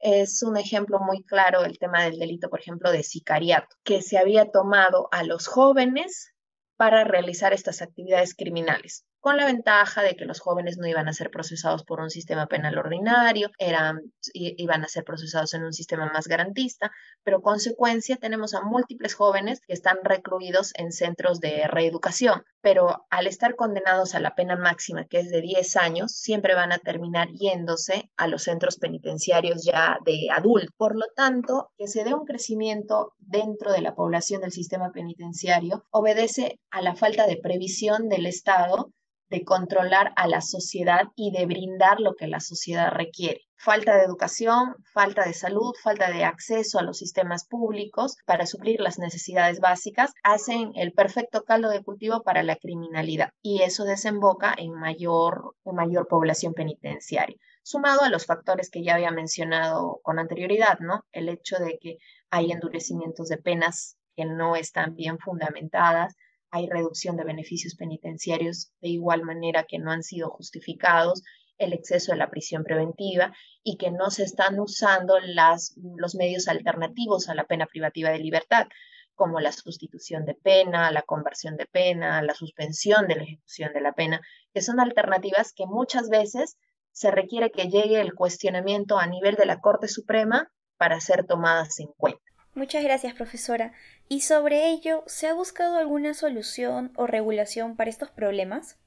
es 0.02 0.42
un 0.42 0.58
ejemplo 0.58 1.00
muy 1.00 1.24
claro 1.24 1.64
el 1.64 1.78
tema 1.78 2.04
del 2.04 2.18
delito, 2.18 2.50
por 2.50 2.60
ejemplo, 2.60 2.92
de 2.92 3.04
sicariato, 3.04 3.76
que 3.84 4.02
se 4.02 4.18
había 4.18 4.50
tomado 4.50 5.08
a 5.12 5.24
los 5.24 5.48
jóvenes 5.48 6.34
para 6.76 7.04
realizar 7.04 7.54
estas 7.54 7.84
actividades 7.84 8.34
criminales 8.36 9.06
con 9.22 9.38
la 9.38 9.46
ventaja 9.46 10.02
de 10.02 10.16
que 10.16 10.26
los 10.26 10.40
jóvenes 10.40 10.80
no 10.80 10.88
iban 10.88 11.08
a 11.08 11.14
ser 11.14 11.30
procesados 11.30 11.84
por 11.84 12.02
un 12.02 12.10
sistema 12.10 12.48
penal 12.48 12.80
ordinario, 12.80 13.52
eran, 13.60 14.02
iban 14.34 14.84
a 14.84 14.88
ser 14.88 15.04
procesados 15.04 15.54
en 15.54 15.64
un 15.64 15.74
sistema 15.74 16.12
más 16.12 16.28
garantista, 16.28 16.92
pero 17.24 17.44
consecuencia 17.44 18.18
tenemos 18.18 18.56
a 18.56 18.62
múltiples 18.62 19.14
jóvenes 19.14 19.62
que 19.62 19.74
están 19.74 20.00
recluidos 20.04 20.74
en 20.76 20.92
centros 20.92 21.40
de 21.40 21.68
reeducación, 21.68 22.44
pero 22.62 23.06
al 23.12 23.28
estar 23.28 23.56
condenados 23.56 24.16
a 24.16 24.20
la 24.20 24.34
pena 24.34 24.56
máxima, 24.56 25.06
que 25.06 25.20
es 25.20 25.30
de 25.30 25.42
10 25.42 25.76
años, 25.78 26.14
siempre 26.14 26.56
van 26.56 26.72
a 26.72 26.80
terminar 26.80 27.28
yéndose 27.30 28.10
a 28.18 28.28
los 28.28 28.42
centros 28.42 28.78
penitenciarios 28.78 29.64
ya 29.64 30.00
de 30.04 30.30
adulto. 30.36 30.74
Por 30.78 30.96
lo 30.96 31.06
tanto, 31.16 31.70
que 31.78 31.88
se 31.88 32.04
dé 32.04 32.16
un 32.16 32.26
crecimiento 32.26 33.14
dentro 33.20 33.72
de 33.72 33.82
la 33.82 33.94
población 33.94 34.42
del 34.42 34.52
sistema 34.52 34.92
penitenciario 34.92 35.86
obedece 35.92 36.60
a 36.72 36.82
la 36.82 36.96
falta 36.96 37.28
de 37.28 37.38
previsión 37.38 38.10
del 38.10 38.26
Estado 38.26 38.92
de 39.32 39.44
controlar 39.46 40.12
a 40.18 40.28
la 40.28 40.42
sociedad 40.42 41.08
y 41.16 41.32
de 41.32 41.46
brindar 41.46 42.00
lo 42.00 42.14
que 42.16 42.28
la 42.28 42.42
sociedad 42.42 42.92
requiere. 42.92 43.42
Falta 43.56 43.96
de 43.96 44.04
educación, 44.04 44.76
falta 44.94 45.24
de 45.24 45.34
salud, 45.34 45.74
falta 45.82 46.12
de 46.12 46.26
acceso 46.26 46.80
a 46.80 46.84
los 46.84 46.98
sistemas 46.98 47.48
públicos 47.48 48.18
para 48.26 48.46
suplir 48.46 48.82
las 48.82 49.00
necesidades 49.00 49.60
básicas 49.60 50.12
hacen 50.24 50.72
el 50.76 50.92
perfecto 50.94 51.44
caldo 51.44 51.70
de 51.70 51.82
cultivo 51.82 52.24
para 52.24 52.44
la 52.44 52.58
criminalidad 52.58 53.30
y 53.42 53.62
eso 53.62 53.86
desemboca 53.86 54.54
en 54.58 54.74
mayor, 54.74 55.56
en 55.64 55.76
mayor 55.76 56.08
población 56.08 56.54
penitenciaria 56.54 57.38
sumado 57.64 58.02
a 58.02 58.10
los 58.10 58.26
factores 58.26 58.70
que 58.70 58.84
ya 58.84 58.96
había 58.96 59.12
mencionado 59.12 60.00
con 60.02 60.18
anterioridad, 60.18 60.80
¿no? 60.80 61.06
El 61.12 61.30
hecho 61.30 61.58
de 61.60 61.78
que 61.80 62.00
hay 62.32 62.52
endurecimientos 62.52 63.30
de 63.30 63.38
penas 63.38 63.98
que 64.16 64.26
no 64.26 64.56
están 64.56 64.96
bien 64.96 65.20
fundamentadas, 65.20 66.16
hay 66.52 66.68
reducción 66.70 67.18
de 67.18 67.24
beneficios 67.24 67.76
penitenciarios 67.76 68.72
de 68.82 68.90
igual 68.90 69.24
manera 69.24 69.66
que 69.68 69.80
no 69.80 69.92
han 69.92 70.04
sido 70.04 70.30
justificados, 70.30 71.24
el 71.58 71.74
exceso 71.74 72.12
de 72.12 72.18
la 72.18 72.30
prisión 72.30 72.64
preventiva 72.64 73.34
y 73.64 73.78
que 73.78 73.92
no 73.92 74.10
se 74.10 74.24
están 74.24 74.60
usando 74.60 75.20
las, 75.20 75.76
los 75.96 76.16
medios 76.16 76.48
alternativos 76.48 77.30
a 77.30 77.36
la 77.36 77.46
pena 77.46 77.68
privativa 77.68 78.10
de 78.10 78.20
libertad, 78.20 78.68
como 79.16 79.40
la 79.40 79.52
sustitución 79.52 80.26
de 80.26 80.34
pena, 80.34 80.92
la 80.92 81.04
conversión 81.04 81.56
de 81.56 81.68
pena, 81.68 82.22
la 82.22 82.34
suspensión 82.34 83.08
de 83.08 83.16
la 83.16 83.24
ejecución 83.24 83.72
de 83.74 83.82
la 83.82 83.94
pena, 83.94 84.22
que 84.54 84.62
son 84.62 84.80
alternativas 84.80 85.54
que 85.54 85.66
muchas 85.68 86.10
veces 86.10 86.58
se 86.92 87.12
requiere 87.12 87.52
que 87.52 87.70
llegue 87.70 88.02
el 88.02 88.16
cuestionamiento 88.16 88.98
a 88.98 89.08
nivel 89.08 89.36
de 89.36 89.46
la 89.46 89.60
Corte 89.60 89.88
Suprema 89.88 90.52
para 90.78 91.00
ser 91.00 91.26
tomadas 91.26 91.80
en 91.80 91.88
cuenta. 91.96 92.31
Muchas 92.54 92.84
gracias, 92.84 93.14
profesora. 93.14 93.72
¿Y 94.10 94.22
sobre 94.22 94.70
ello, 94.70 95.04
se 95.08 95.28
ha 95.28 95.34
buscado 95.34 95.78
alguna 95.78 96.14
solución 96.14 96.92
o 96.98 97.08
regulación 97.08 97.78
para 97.78 97.90
estos 97.90 98.12
problemas? 98.12 98.78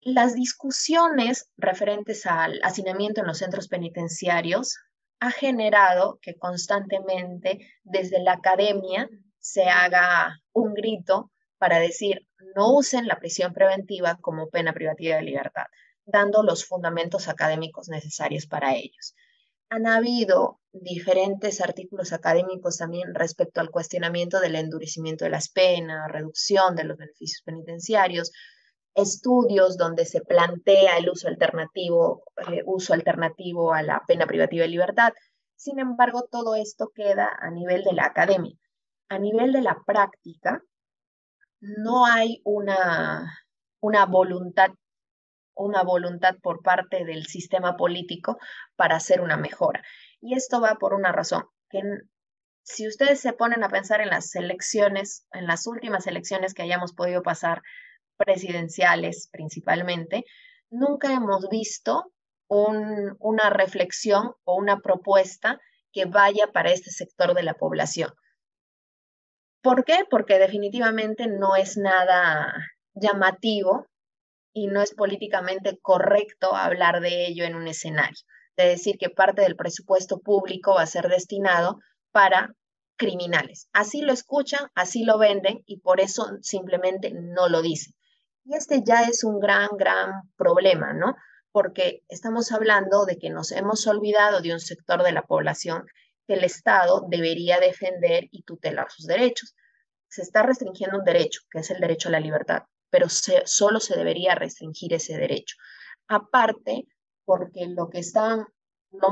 Las 0.00 0.34
discusiones 0.34 1.48
referentes 1.56 2.26
al 2.26 2.58
hacinamiento 2.64 3.20
en 3.20 3.28
los 3.28 3.38
centros 3.38 3.68
penitenciarios 3.68 4.78
ha 5.20 5.30
generado 5.30 6.18
que 6.20 6.36
constantemente 6.36 7.60
desde 7.84 8.20
la 8.20 8.32
academia 8.32 9.08
se 9.38 9.64
haga 9.64 10.40
un 10.52 10.74
grito 10.74 11.30
para 11.56 11.78
decir 11.78 12.26
no 12.56 12.74
usen 12.74 13.06
la 13.06 13.20
prisión 13.20 13.52
preventiva 13.52 14.18
como 14.20 14.48
pena 14.48 14.72
privativa 14.72 15.16
de 15.16 15.22
libertad, 15.22 15.66
dando 16.04 16.42
los 16.42 16.64
fundamentos 16.64 17.28
académicos 17.28 17.88
necesarios 17.88 18.46
para 18.46 18.74
ellos 18.74 19.14
han 19.70 19.86
habido 19.86 20.60
diferentes 20.72 21.60
artículos 21.60 22.12
académicos 22.12 22.78
también 22.78 23.14
respecto 23.14 23.60
al 23.60 23.70
cuestionamiento 23.70 24.40
del 24.40 24.56
endurecimiento 24.56 25.24
de 25.24 25.30
las 25.30 25.48
penas, 25.48 26.10
reducción 26.10 26.76
de 26.76 26.84
los 26.84 26.96
beneficios 26.96 27.42
penitenciarios, 27.44 28.32
estudios 28.94 29.76
donde 29.76 30.04
se 30.04 30.20
plantea 30.20 30.98
el 30.98 31.10
uso 31.10 31.28
alternativo, 31.28 32.22
eh, 32.50 32.62
uso 32.66 32.94
alternativo 32.94 33.72
a 33.72 33.82
la 33.82 34.02
pena 34.06 34.26
privativa 34.26 34.62
de 34.62 34.68
libertad. 34.68 35.12
Sin 35.56 35.78
embargo, 35.78 36.28
todo 36.30 36.54
esto 36.54 36.90
queda 36.94 37.28
a 37.40 37.50
nivel 37.50 37.82
de 37.84 37.92
la 37.92 38.06
academia. 38.06 38.56
A 39.08 39.18
nivel 39.18 39.52
de 39.52 39.62
la 39.62 39.82
práctica, 39.86 40.62
no 41.60 42.06
hay 42.06 42.40
una, 42.44 43.32
una 43.80 44.06
voluntad 44.06 44.70
una 45.58 45.82
voluntad 45.82 46.36
por 46.42 46.62
parte 46.62 47.04
del 47.04 47.26
sistema 47.26 47.76
político 47.76 48.38
para 48.76 48.96
hacer 48.96 49.20
una 49.20 49.36
mejora. 49.36 49.82
Y 50.20 50.34
esto 50.34 50.60
va 50.60 50.76
por 50.76 50.94
una 50.94 51.12
razón, 51.12 51.44
que 51.68 51.80
si 52.62 52.86
ustedes 52.86 53.20
se 53.20 53.32
ponen 53.32 53.64
a 53.64 53.68
pensar 53.68 54.00
en 54.00 54.10
las 54.10 54.34
elecciones, 54.34 55.26
en 55.32 55.46
las 55.46 55.66
últimas 55.66 56.06
elecciones 56.06 56.54
que 56.54 56.62
hayamos 56.62 56.92
podido 56.92 57.22
pasar, 57.22 57.62
presidenciales 58.16 59.28
principalmente, 59.30 60.24
nunca 60.70 61.12
hemos 61.12 61.48
visto 61.48 62.12
una 62.48 63.50
reflexión 63.50 64.32
o 64.44 64.56
una 64.56 64.80
propuesta 64.80 65.60
que 65.92 66.06
vaya 66.06 66.48
para 66.52 66.70
este 66.70 66.90
sector 66.90 67.34
de 67.34 67.42
la 67.42 67.54
población. 67.54 68.10
¿Por 69.62 69.84
qué? 69.84 70.04
Porque 70.10 70.38
definitivamente 70.38 71.26
no 71.26 71.56
es 71.56 71.76
nada 71.76 72.54
llamativo 72.94 73.86
y 74.52 74.66
no 74.66 74.82
es 74.82 74.94
políticamente 74.94 75.78
correcto 75.80 76.54
hablar 76.54 77.00
de 77.00 77.26
ello 77.26 77.44
en 77.44 77.54
un 77.54 77.68
escenario, 77.68 78.18
de 78.56 78.68
decir 78.68 78.96
que 78.98 79.10
parte 79.10 79.42
del 79.42 79.56
presupuesto 79.56 80.18
público 80.18 80.74
va 80.74 80.82
a 80.82 80.86
ser 80.86 81.08
destinado 81.08 81.78
para 82.10 82.54
criminales. 82.96 83.68
Así 83.72 84.02
lo 84.02 84.12
escuchan, 84.12 84.68
así 84.74 85.04
lo 85.04 85.18
venden 85.18 85.62
y 85.66 85.78
por 85.80 86.00
eso 86.00 86.26
simplemente 86.42 87.12
no 87.14 87.48
lo 87.48 87.62
dicen. 87.62 87.94
Y 88.44 88.56
este 88.56 88.82
ya 88.84 89.02
es 89.04 89.24
un 89.24 89.40
gran, 89.40 89.68
gran 89.78 90.10
problema, 90.36 90.92
¿no? 90.92 91.14
Porque 91.52 92.02
estamos 92.08 92.50
hablando 92.52 93.06
de 93.06 93.18
que 93.18 93.30
nos 93.30 93.52
hemos 93.52 93.86
olvidado 93.86 94.40
de 94.40 94.52
un 94.52 94.60
sector 94.60 95.02
de 95.02 95.12
la 95.12 95.22
población 95.22 95.86
que 96.26 96.34
el 96.34 96.44
Estado 96.44 97.06
debería 97.08 97.60
defender 97.60 98.24
y 98.30 98.42
tutelar 98.42 98.90
sus 98.90 99.06
derechos. 99.06 99.54
Se 100.08 100.22
está 100.22 100.42
restringiendo 100.42 100.98
un 100.98 101.04
derecho, 101.04 101.40
que 101.50 101.60
es 101.60 101.70
el 101.70 101.80
derecho 101.80 102.08
a 102.08 102.12
la 102.12 102.20
libertad, 102.20 102.62
pero 102.90 103.06
solo 103.08 103.80
se 103.80 103.96
debería 103.96 104.34
restringir 104.34 104.94
ese 104.94 105.16
derecho. 105.16 105.56
Aparte, 106.08 106.86
porque 107.24 107.66
lo 107.66 107.90
que 107.90 107.98
están, 107.98 108.46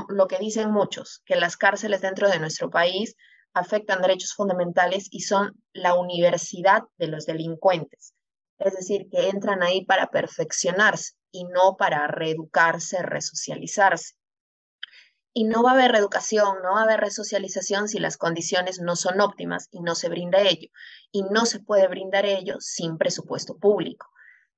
lo, 0.09 0.26
que 0.26 0.38
dicen 0.38 0.71
muchos, 0.71 1.23
que 1.26 1.37
las 1.37 1.56
cárceles 1.56 2.00
dentro 2.00 2.28
de 2.28 2.38
nuestro 2.38 2.71
país 2.71 3.14
afectan 3.52 4.02
derechos 4.02 4.35
fundamentales 4.35 5.09
y 5.11 5.21
son 5.21 5.52
la 5.73 5.95
universidad 5.95 6.83
de 6.99 7.09
los 7.09 7.26
delincuentes. 7.26 8.14
Es 8.59 8.75
decir, 8.75 9.09
que 9.11 9.28
entran 9.28 9.62
ahí 9.62 9.85
para 9.85 10.09
perfeccionarse 10.09 11.12
y 11.30 11.45
no 11.45 11.76
para 11.76 12.06
reeducarse, 12.06 13.02
resocializarse. 13.02 14.14
Y 15.38 15.45
no 15.45 15.62
va 15.62 15.73
a 15.73 15.75
haber 15.75 15.93
reeducación, 15.93 16.62
no 16.62 16.73
va 16.73 16.81
a 16.81 16.85
haber 16.85 16.99
resocialización 16.99 17.88
si 17.88 17.99
las 17.99 18.16
condiciones 18.16 18.81
no 18.81 18.97
son 18.97 19.21
óptimas 19.21 19.69
y 19.71 19.81
no 19.81 19.95
se 19.95 20.09
brinda 20.09 20.40
ello. 20.40 20.71
Y 21.12 21.25
no 21.25 21.45
se 21.45 21.61
puede 21.61 21.88
brindar 21.88 22.25
ello 22.25 22.55
sin 22.59 22.97
presupuesto 22.97 23.59
público. 23.59 24.07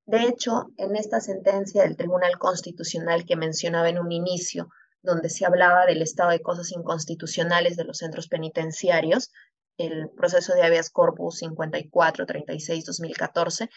De 0.07 0.23
hecho, 0.23 0.69
en 0.77 0.95
esta 0.95 1.21
sentencia 1.21 1.83
del 1.83 1.97
Tribunal 1.97 2.39
Constitucional 2.39 3.27
que 3.27 3.35
mencionaba 3.35 3.89
en 3.89 3.99
un 3.99 4.13
inicio, 4.13 4.69
donde 5.03 5.31
se 5.31 5.45
hablaba 5.45 5.85
del 5.85 6.01
estado 6.01 6.31
de 6.31 6.43
cosas 6.43 6.71
inconstitucionales 6.71 7.77
de 7.77 7.83
los 7.83 7.99
centros 7.99 8.29
penitenciarios, 8.29 9.33
el 9.79 10.09
proceso 10.11 10.55
de 10.55 10.63
habeas 10.63 10.91
corpus 10.91 11.43
5436-2014, 11.43 13.69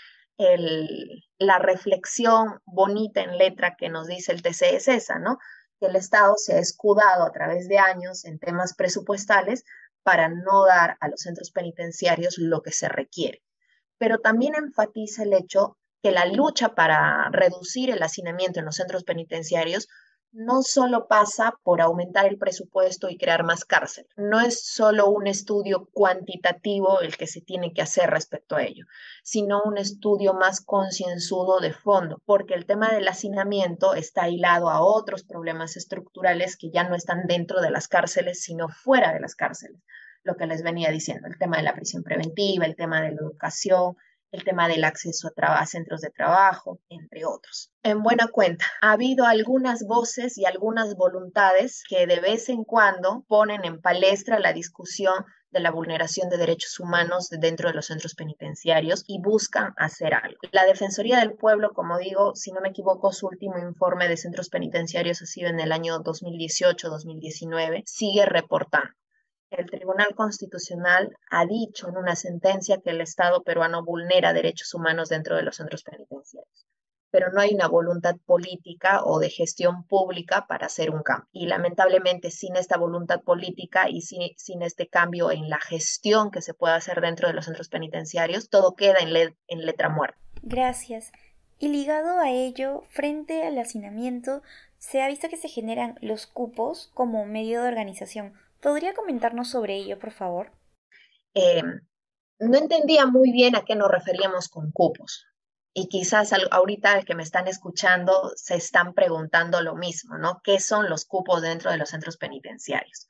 la 1.39 1.58
reflexión 1.58 2.60
bonita 2.63 3.22
en 3.22 3.39
letra 3.39 3.75
que 3.75 3.89
nos 3.89 4.05
dice 4.05 4.34
el 4.34 4.43
TC 4.43 4.75
es 4.75 4.88
esa, 4.88 5.17
¿no? 5.17 5.39
Que 5.81 5.88
el 5.88 5.95
Estado 5.95 6.35
se 6.38 6.53
ha 6.53 6.59
escudado 6.59 7.23
a 7.23 7.31
través 7.31 7.67
de 7.67 7.79
años 7.79 8.23
en 8.23 8.38
temas 8.38 8.75
presupuestales 8.75 9.65
para 10.03 10.29
no 10.29 10.65
dar 10.65 10.95
a 11.00 11.09
los 11.09 11.21
centros 11.21 11.50
penitenciarios 11.50 12.38
lo 12.38 12.61
que 12.61 12.71
se 12.71 12.88
requiere. 12.88 13.41
Pero 13.97 14.19
también 14.19 14.53
enfatiza 14.55 15.23
el 15.23 15.33
hecho 15.33 15.79
que 16.03 16.11
la 16.11 16.25
lucha 16.25 16.75
para 16.75 17.29
reducir 17.31 17.89
el 17.89 18.03
hacinamiento 18.03 18.59
en 18.59 18.65
los 18.65 18.75
centros 18.75 19.03
penitenciarios 19.03 19.88
no 20.33 20.61
solo 20.61 21.07
pasa 21.07 21.53
por 21.63 21.81
aumentar 21.81 22.25
el 22.25 22.38
presupuesto 22.38 23.09
y 23.09 23.17
crear 23.17 23.43
más 23.43 23.65
cárcel. 23.65 24.07
No 24.15 24.39
es 24.39 24.65
solo 24.65 25.09
un 25.09 25.27
estudio 25.27 25.89
cuantitativo 25.91 27.01
el 27.01 27.17
que 27.17 27.27
se 27.27 27.41
tiene 27.41 27.73
que 27.73 27.81
hacer 27.81 28.09
respecto 28.09 28.55
a 28.55 28.63
ello, 28.63 28.85
sino 29.23 29.61
un 29.63 29.77
estudio 29.77 30.33
más 30.33 30.61
concienzudo 30.61 31.59
de 31.59 31.73
fondo, 31.73 32.21
porque 32.25 32.53
el 32.53 32.65
tema 32.65 32.89
del 32.91 33.07
hacinamiento 33.07 33.93
está 33.93 34.29
hilado 34.29 34.69
a 34.69 34.81
otros 34.81 35.23
problemas 35.23 35.75
estructurales 35.75 36.55
que 36.57 36.71
ya 36.71 36.88
no 36.88 36.95
están 36.95 37.27
dentro 37.27 37.61
de 37.61 37.71
las 37.71 37.88
cárceles, 37.88 38.41
sino 38.41 38.69
fuera 38.69 39.13
de 39.13 39.19
las 39.19 39.35
cárceles. 39.35 39.81
Lo 40.23 40.35
que 40.35 40.45
les 40.45 40.61
venía 40.61 40.91
diciendo, 40.91 41.27
el 41.27 41.37
tema 41.37 41.57
de 41.57 41.63
la 41.63 41.74
prisión 41.74 42.03
preventiva, 42.03 42.65
el 42.65 42.75
tema 42.75 43.01
de 43.01 43.09
la 43.09 43.22
educación, 43.22 43.96
el 44.31 44.44
tema 44.44 44.67
del 44.67 44.83
acceso 44.83 45.29
a, 45.35 45.65
centros 45.65 46.01
de 46.01 46.09
trabajo, 46.09 46.79
entre 46.89 47.25
otros. 47.25 47.72
En 47.83 48.01
buena 48.01 48.27
cuenta, 48.27 48.65
ha 48.81 48.94
habido 48.94 49.25
algunas 49.25 49.85
voces 49.85 50.37
y 50.37 50.46
algunas 50.46 50.96
voluntades 50.96 51.83
que 51.87 52.07
de 52.07 52.20
vez 52.20 52.50
en 52.50 52.63
cuando 52.63 53.25
ponen 53.27 53.65
en 53.65 53.81
palestra 53.81 54.39
la 54.39 54.53
discusión 54.53 55.25
de 55.51 55.59
la 55.59 55.72
vulneración 55.72 56.29
de 56.29 56.37
derechos 56.37 56.79
humanos 56.79 57.29
dentro 57.29 57.67
de 57.67 57.75
los 57.75 57.87
centros 57.87 58.15
penitenciarios 58.15 59.03
y 59.05 59.20
buscan 59.20 59.74
hacer 59.75 60.13
algo. 60.13 60.39
La 60.51 60.65
Defensoría 60.65 61.20
del 61.20 61.33
Pueblo, 61.33 61.72
como 61.74 61.98
digo, 61.98 62.35
si 62.35 62.53
no 62.53 62.61
me 62.61 62.70
equivoco, 62.70 63.11
su 63.11 63.27
último 63.27 63.57
informe 63.57 64.07
de 64.07 64.15
centros 64.15 64.50
penitenciarios 64.50 65.22
ha 65.22 65.25
sido 65.25 65.50
en 65.50 65.59
el 65.59 65.74
año 65.74 66.00
2018-2019, 66.00 67.83
sigue 67.85 68.25
reportando 68.25 69.00
el 69.61 69.69
Tribunal 69.69 70.13
Constitucional 70.15 71.15
ha 71.29 71.45
dicho 71.45 71.87
en 71.87 71.97
una 71.97 72.15
sentencia 72.15 72.79
que 72.83 72.89
el 72.89 73.01
Estado 73.01 73.43
peruano 73.43 73.83
vulnera 73.83 74.33
derechos 74.33 74.74
humanos 74.74 75.09
dentro 75.09 75.35
de 75.35 75.43
los 75.43 75.55
centros 75.55 75.83
penitenciarios, 75.83 76.65
pero 77.11 77.31
no 77.31 77.41
hay 77.41 77.53
una 77.53 77.67
voluntad 77.67 78.15
política 78.25 79.03
o 79.03 79.19
de 79.19 79.29
gestión 79.29 79.85
pública 79.85 80.47
para 80.47 80.65
hacer 80.65 80.89
un 80.89 81.03
cambio. 81.03 81.27
Y 81.31 81.47
lamentablemente 81.47 82.31
sin 82.31 82.55
esta 82.55 82.77
voluntad 82.77 83.21
política 83.21 83.89
y 83.89 84.01
sin, 84.01 84.61
este 84.61 84.87
cambio 84.87 85.31
en 85.31 85.50
la 85.50 85.59
gestión 85.59 86.31
que 86.31 86.41
se 86.41 86.53
pueda 86.53 86.75
hacer 86.75 87.01
dentro 87.01 87.27
de 87.27 87.33
los 87.33 87.45
centros 87.45 87.69
penitenciarios, 87.69 88.50
todo 88.50 88.75
queda 88.75 88.97
en, 89.00 89.35
en 89.47 89.65
letra 89.65 89.89
muerta. 89.89 90.17
Gracias. 90.41 91.11
Y 91.59 91.67
ligado 91.67 92.19
a 92.19 92.31
ello, 92.31 92.81
frente 92.89 93.43
al 93.43 93.59
hacinamiento, 93.59 94.41
se 94.79 95.03
ha 95.03 95.07
visto 95.07 95.29
que 95.29 95.37
se 95.37 95.47
generan 95.47 96.00
los 96.01 96.25
cupos 96.25 96.89
como 96.95 97.25
medio 97.25 97.61
de 97.61 97.67
organización 97.67 98.33
¿Podría 98.61 98.93
comentarnos 98.93 99.50
sobre 99.50 99.75
ello, 99.75 99.97
por 99.97 100.11
favor? 100.11 100.51
Em, 101.33 101.81
no 102.39 102.57
entendía 102.57 103.07
muy 103.07 103.31
bien 103.31 103.55
a 103.55 103.65
qué 103.65 103.75
nos 103.75 103.89
referíamos 103.89 104.50
con 104.50 104.71
cupos. 104.71 105.25
Y 105.74 105.87
quizás 105.87 106.33
ahorita 106.51 106.97
el 106.97 107.05
que 107.05 107.15
me 107.15 107.24
están 107.24 107.47
escuchando 107.47 108.31
se 108.35 108.55
están 108.55 108.93
preguntando 108.93 109.61
lo 109.61 109.75
mismo, 109.75 110.17
¿no? 110.17 110.41
¿Qué 110.43 110.59
son 110.59 110.89
los 110.89 111.05
cupos 111.05 111.41
dentro 111.41 111.71
de 111.71 111.77
los 111.77 111.89
centros 111.89 112.17
penitenciarios? 112.17 113.07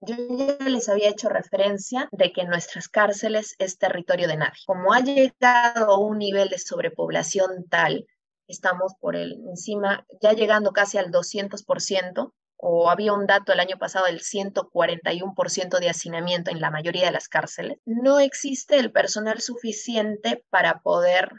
Yo 0.00 0.16
ya 0.36 0.56
les 0.68 0.88
había 0.88 1.10
hecho 1.10 1.28
referencia 1.28 2.08
de 2.10 2.32
que 2.32 2.44
nuestras 2.44 2.88
cárceles 2.88 3.54
es 3.58 3.76
territorio 3.76 4.28
de 4.28 4.38
nadie. 4.38 4.58
Como 4.66 4.94
ha 4.94 5.00
llegado 5.00 5.92
a 5.92 5.98
un 5.98 6.18
nivel 6.18 6.48
de 6.48 6.58
sobrepoblación 6.58 7.68
tal, 7.68 8.06
estamos 8.48 8.94
por 8.98 9.14
el 9.14 9.34
encima, 9.50 10.06
ya 10.22 10.32
llegando 10.32 10.72
casi 10.72 10.96
al 10.96 11.12
200%, 11.12 12.32
o 12.62 12.90
había 12.90 13.14
un 13.14 13.26
dato 13.26 13.52
el 13.52 13.60
año 13.60 13.78
pasado 13.78 14.06
del 14.06 14.20
141% 14.20 15.78
de 15.78 15.88
hacinamiento 15.88 16.50
en 16.50 16.60
la 16.60 16.70
mayoría 16.70 17.06
de 17.06 17.12
las 17.12 17.28
cárceles, 17.28 17.78
no 17.86 18.20
existe 18.20 18.78
el 18.78 18.92
personal 18.92 19.40
suficiente 19.40 20.44
para 20.50 20.80
poder 20.80 21.30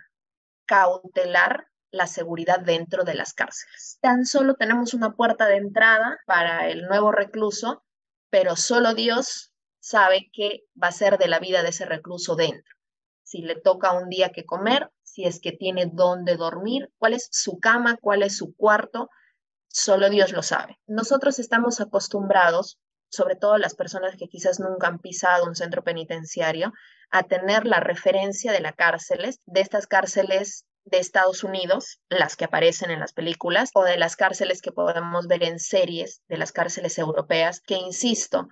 cautelar 0.66 1.68
la 1.92 2.08
seguridad 2.08 2.60
dentro 2.60 3.04
de 3.04 3.14
las 3.14 3.34
cárceles. 3.34 4.00
Tan 4.02 4.26
solo 4.26 4.56
tenemos 4.56 4.94
una 4.94 5.14
puerta 5.14 5.46
de 5.46 5.58
entrada 5.58 6.18
para 6.26 6.70
el 6.70 6.88
nuevo 6.88 7.12
recluso, 7.12 7.84
pero 8.32 8.56
solo 8.56 8.96
Dios 8.96 9.54
sabe 9.80 10.30
qué 10.34 10.62
va 10.82 10.88
a 10.88 10.94
ser 10.94 11.18
de 11.18 11.28
la 11.28 11.40
vida 11.40 11.62
de 11.62 11.70
ese 11.70 11.86
recluso 11.86 12.36
dentro. 12.36 12.76
Si 13.24 13.42
le 13.42 13.60
toca 13.60 13.94
un 13.94 14.10
día 14.10 14.30
que 14.30 14.46
comer, 14.46 14.90
si 15.04 15.26
es 15.26 15.40
que 15.40 15.52
tiene 15.52 15.90
dónde 15.92 16.36
dormir, 16.36 16.90
cuál 16.98 17.14
es 17.14 17.28
su 17.32 17.60
cama, 17.60 17.98
cuál 18.02 18.24
es 18.24 18.38
su 18.38 18.56
cuarto, 18.56 19.10
Solo 19.74 20.10
Dios 20.10 20.34
lo 20.34 20.44
sabe. 20.44 20.80
Nosotros 20.86 21.40
estamos 21.40 21.80
acostumbrados, 21.80 22.78
sobre 23.10 23.36
todo 23.36 23.58
las 23.58 23.74
personas 23.74 24.16
que 24.18 24.28
quizás 24.28 24.60
nunca 24.60 24.88
han 24.88 25.00
pisado 25.00 25.46
un 25.46 25.56
centro 25.56 25.84
penitenciario, 25.84 26.74
a 27.10 27.24
tener 27.24 27.66
la 27.66 27.80
referencia 27.80 28.52
de 28.52 28.60
las 28.60 28.76
cárceles, 28.76 29.40
de 29.46 29.62
estas 29.62 29.88
cárceles 29.88 30.66
de 30.84 30.98
Estados 30.98 31.44
Unidos, 31.44 32.02
las 32.10 32.36
que 32.36 32.46
aparecen 32.46 32.92
en 32.92 33.00
las 33.00 33.14
películas, 33.14 33.70
o 33.74 33.84
de 33.84 33.98
las 33.98 34.16
cárceles 34.16 34.62
que 34.62 34.72
podemos 34.72 35.28
ver 35.28 35.44
en 35.44 35.60
series, 35.60 36.22
de 36.28 36.38
las 36.38 36.52
cárceles 36.52 36.98
europeas, 36.98 37.62
que 37.62 37.76
insisto, 37.76 38.48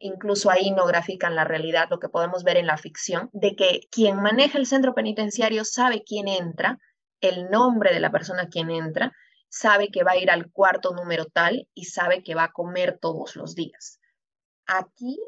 incluso 0.00 0.50
ahí 0.50 0.70
no 0.70 0.86
grafican 0.86 1.36
la 1.36 1.44
realidad, 1.44 1.88
lo 1.90 2.00
que 2.00 2.08
podemos 2.08 2.42
ver 2.42 2.56
en 2.56 2.66
la 2.66 2.78
ficción, 2.78 3.30
de 3.32 3.54
que 3.54 3.80
quien 3.90 4.20
maneja 4.20 4.58
el 4.58 4.66
centro 4.66 4.94
penitenciario 4.94 5.64
sabe 5.64 6.02
quién 6.04 6.28
entra, 6.28 6.78
el 7.20 7.50
nombre 7.50 7.92
de 7.92 8.00
la 8.00 8.10
persona 8.10 8.48
quien 8.48 8.70
entra, 8.70 9.12
sabe 9.58 9.88
que 9.88 10.04
va 10.04 10.12
a 10.12 10.16
ir 10.18 10.30
al 10.30 10.50
cuarto 10.50 10.94
número 10.94 11.26
tal 11.26 11.68
y 11.74 11.84
sabe 11.84 12.22
que 12.22 12.34
va 12.34 12.44
a 12.44 12.52
comer 12.52 12.98
todos 13.00 13.36
los 13.36 13.54
días. 13.54 14.00
Aquí 14.66 15.18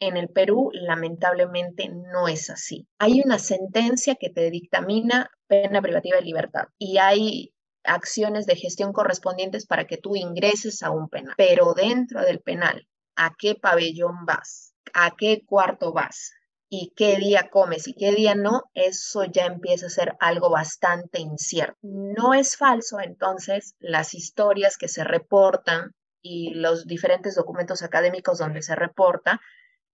en 0.00 0.16
el 0.16 0.28
Perú, 0.28 0.70
lamentablemente, 0.72 1.88
no 1.88 2.28
es 2.28 2.50
así. 2.50 2.86
Hay 2.98 3.22
una 3.24 3.38
sentencia 3.38 4.16
que 4.16 4.30
te 4.30 4.50
dictamina 4.50 5.30
pena 5.46 5.80
privativa 5.80 6.18
de 6.18 6.24
libertad 6.24 6.64
y 6.78 6.98
hay 6.98 7.54
acciones 7.84 8.46
de 8.46 8.56
gestión 8.56 8.92
correspondientes 8.92 9.66
para 9.66 9.86
que 9.86 9.96
tú 9.96 10.16
ingreses 10.16 10.82
a 10.82 10.90
un 10.90 11.08
penal. 11.08 11.34
Pero 11.36 11.74
dentro 11.74 12.22
del 12.22 12.40
penal, 12.40 12.86
¿a 13.16 13.34
qué 13.38 13.54
pabellón 13.54 14.24
vas? 14.26 14.74
¿A 14.92 15.14
qué 15.16 15.44
cuarto 15.46 15.92
vas? 15.92 16.32
Y 16.76 16.92
qué 16.96 17.16
día 17.18 17.50
comes 17.50 17.86
y 17.86 17.94
qué 17.94 18.10
día 18.10 18.34
no, 18.34 18.64
eso 18.74 19.24
ya 19.24 19.46
empieza 19.46 19.86
a 19.86 19.90
ser 19.90 20.16
algo 20.18 20.50
bastante 20.50 21.20
incierto. 21.20 21.78
No 21.82 22.34
es 22.34 22.56
falso 22.56 22.98
entonces 22.98 23.76
las 23.78 24.12
historias 24.12 24.76
que 24.76 24.88
se 24.88 25.04
reportan 25.04 25.92
y 26.20 26.54
los 26.54 26.86
diferentes 26.86 27.36
documentos 27.36 27.82
académicos 27.82 28.38
donde 28.38 28.60
se 28.60 28.74
reporta 28.74 29.40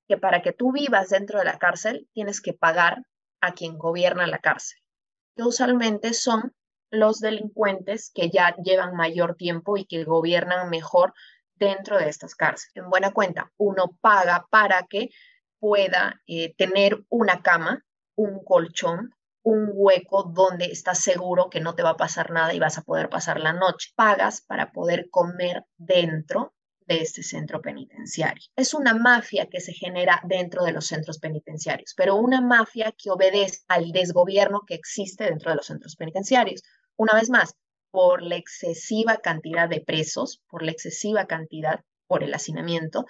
que 0.08 0.16
para 0.16 0.40
que 0.40 0.54
tú 0.54 0.72
vivas 0.72 1.10
dentro 1.10 1.38
de 1.38 1.44
la 1.44 1.58
cárcel 1.58 2.08
tienes 2.14 2.40
que 2.40 2.54
pagar 2.54 3.02
a 3.42 3.52
quien 3.52 3.76
gobierna 3.76 4.26
la 4.26 4.38
cárcel, 4.38 4.78
que 5.36 5.42
usualmente 5.42 6.14
son 6.14 6.54
los 6.90 7.20
delincuentes 7.20 8.10
que 8.14 8.30
ya 8.30 8.56
llevan 8.56 8.96
mayor 8.96 9.36
tiempo 9.36 9.76
y 9.76 9.84
que 9.84 10.04
gobiernan 10.04 10.70
mejor 10.70 11.12
dentro 11.56 11.98
de 11.98 12.08
estas 12.08 12.34
cárceles. 12.34 12.74
En 12.74 12.88
buena 12.88 13.12
cuenta, 13.12 13.52
uno 13.58 13.98
paga 14.00 14.46
para 14.50 14.86
que 14.88 15.10
pueda 15.60 16.20
eh, 16.26 16.54
tener 16.56 17.04
una 17.08 17.42
cama, 17.42 17.84
un 18.16 18.42
colchón, 18.42 19.14
un 19.42 19.70
hueco 19.72 20.24
donde 20.24 20.66
estás 20.66 20.98
seguro 20.98 21.48
que 21.48 21.60
no 21.60 21.74
te 21.74 21.82
va 21.82 21.90
a 21.90 21.96
pasar 21.96 22.30
nada 22.30 22.52
y 22.52 22.58
vas 22.58 22.78
a 22.78 22.82
poder 22.82 23.08
pasar 23.08 23.40
la 23.40 23.52
noche. 23.52 23.90
Pagas 23.94 24.42
para 24.42 24.72
poder 24.72 25.08
comer 25.10 25.64
dentro 25.76 26.54
de 26.86 27.02
este 27.02 27.22
centro 27.22 27.62
penitenciario. 27.62 28.42
Es 28.56 28.74
una 28.74 28.94
mafia 28.94 29.46
que 29.46 29.60
se 29.60 29.72
genera 29.72 30.20
dentro 30.24 30.64
de 30.64 30.72
los 30.72 30.86
centros 30.86 31.18
penitenciarios, 31.20 31.94
pero 31.96 32.16
una 32.16 32.40
mafia 32.40 32.92
que 32.98 33.10
obedece 33.10 33.60
al 33.68 33.92
desgobierno 33.92 34.62
que 34.66 34.74
existe 34.74 35.24
dentro 35.24 35.50
de 35.50 35.56
los 35.56 35.66
centros 35.66 35.94
penitenciarios. 35.94 36.62
Una 36.96 37.14
vez 37.14 37.30
más, 37.30 37.54
por 37.92 38.22
la 38.22 38.36
excesiva 38.36 39.18
cantidad 39.18 39.68
de 39.68 39.80
presos, 39.80 40.42
por 40.48 40.62
la 40.62 40.72
excesiva 40.72 41.26
cantidad, 41.26 41.80
por 42.06 42.24
el 42.24 42.34
hacinamiento, 42.34 43.06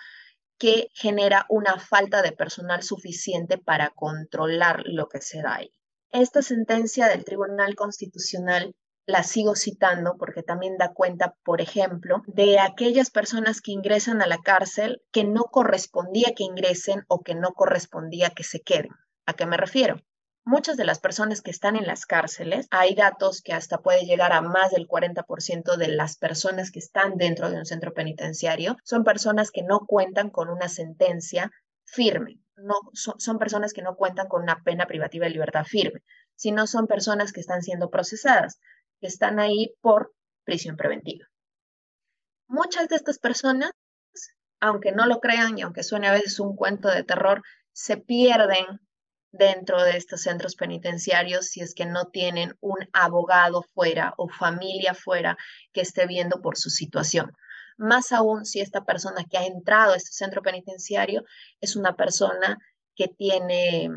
que 0.60 0.90
genera 0.92 1.46
una 1.48 1.78
falta 1.78 2.20
de 2.20 2.32
personal 2.32 2.82
suficiente 2.82 3.56
para 3.56 3.88
controlar 3.90 4.82
lo 4.84 5.08
que 5.08 5.22
se 5.22 5.40
da 5.40 5.56
ahí. 5.56 5.72
Esta 6.10 6.42
sentencia 6.42 7.08
del 7.08 7.24
Tribunal 7.24 7.74
Constitucional 7.74 8.74
la 9.06 9.22
sigo 9.22 9.56
citando 9.56 10.16
porque 10.18 10.42
también 10.42 10.76
da 10.76 10.92
cuenta, 10.92 11.34
por 11.44 11.62
ejemplo, 11.62 12.22
de 12.26 12.58
aquellas 12.58 13.10
personas 13.10 13.62
que 13.62 13.72
ingresan 13.72 14.20
a 14.20 14.26
la 14.26 14.42
cárcel 14.42 15.00
que 15.10 15.24
no 15.24 15.44
correspondía 15.44 16.34
que 16.36 16.44
ingresen 16.44 17.04
o 17.08 17.22
que 17.22 17.34
no 17.34 17.52
correspondía 17.52 18.28
que 18.28 18.44
se 18.44 18.60
queden. 18.60 18.92
¿A 19.24 19.32
qué 19.32 19.46
me 19.46 19.56
refiero? 19.56 19.96
Muchas 20.44 20.76
de 20.76 20.84
las 20.84 21.00
personas 21.00 21.42
que 21.42 21.50
están 21.50 21.76
en 21.76 21.86
las 21.86 22.06
cárceles, 22.06 22.66
hay 22.70 22.94
datos 22.94 23.42
que 23.42 23.52
hasta 23.52 23.78
puede 23.78 24.06
llegar 24.06 24.32
a 24.32 24.40
más 24.40 24.70
del 24.70 24.88
40% 24.88 25.76
de 25.76 25.88
las 25.88 26.16
personas 26.16 26.70
que 26.70 26.78
están 26.78 27.16
dentro 27.16 27.50
de 27.50 27.58
un 27.58 27.66
centro 27.66 27.92
penitenciario, 27.92 28.76
son 28.82 29.04
personas 29.04 29.50
que 29.50 29.62
no 29.62 29.80
cuentan 29.86 30.30
con 30.30 30.48
una 30.48 30.68
sentencia 30.68 31.50
firme, 31.84 32.40
no, 32.56 32.74
son, 32.94 33.20
son 33.20 33.38
personas 33.38 33.72
que 33.72 33.82
no 33.82 33.96
cuentan 33.96 34.28
con 34.28 34.42
una 34.42 34.62
pena 34.62 34.86
privativa 34.86 35.26
de 35.26 35.32
libertad 35.32 35.64
firme, 35.64 36.00
sino 36.34 36.66
son 36.66 36.86
personas 36.86 37.32
que 37.32 37.40
están 37.40 37.62
siendo 37.62 37.90
procesadas, 37.90 38.60
que 39.00 39.08
están 39.08 39.40
ahí 39.40 39.74
por 39.82 40.14
prisión 40.44 40.76
preventiva. 40.76 41.26
Muchas 42.48 42.88
de 42.88 42.96
estas 42.96 43.18
personas, 43.18 43.72
aunque 44.58 44.92
no 44.92 45.06
lo 45.06 45.20
crean 45.20 45.58
y 45.58 45.62
aunque 45.62 45.82
suene 45.82 46.08
a 46.08 46.12
veces 46.12 46.40
un 46.40 46.56
cuento 46.56 46.88
de 46.88 47.04
terror, 47.04 47.42
se 47.72 47.96
pierden 47.98 48.66
dentro 49.32 49.82
de 49.82 49.96
estos 49.96 50.22
centros 50.22 50.56
penitenciarios 50.56 51.46
si 51.46 51.60
es 51.60 51.74
que 51.74 51.86
no 51.86 52.06
tienen 52.06 52.56
un 52.60 52.78
abogado 52.92 53.62
fuera 53.62 54.14
o 54.16 54.28
familia 54.28 54.94
fuera 54.94 55.36
que 55.72 55.80
esté 55.80 56.06
viendo 56.06 56.40
por 56.40 56.56
su 56.56 56.70
situación. 56.70 57.32
Más 57.76 58.12
aún 58.12 58.44
si 58.44 58.60
esta 58.60 58.84
persona 58.84 59.24
que 59.24 59.38
ha 59.38 59.46
entrado 59.46 59.92
a 59.92 59.96
este 59.96 60.12
centro 60.12 60.42
penitenciario 60.42 61.24
es 61.60 61.76
una 61.76 61.96
persona 61.96 62.58
que 62.94 63.08
tiene 63.08 63.88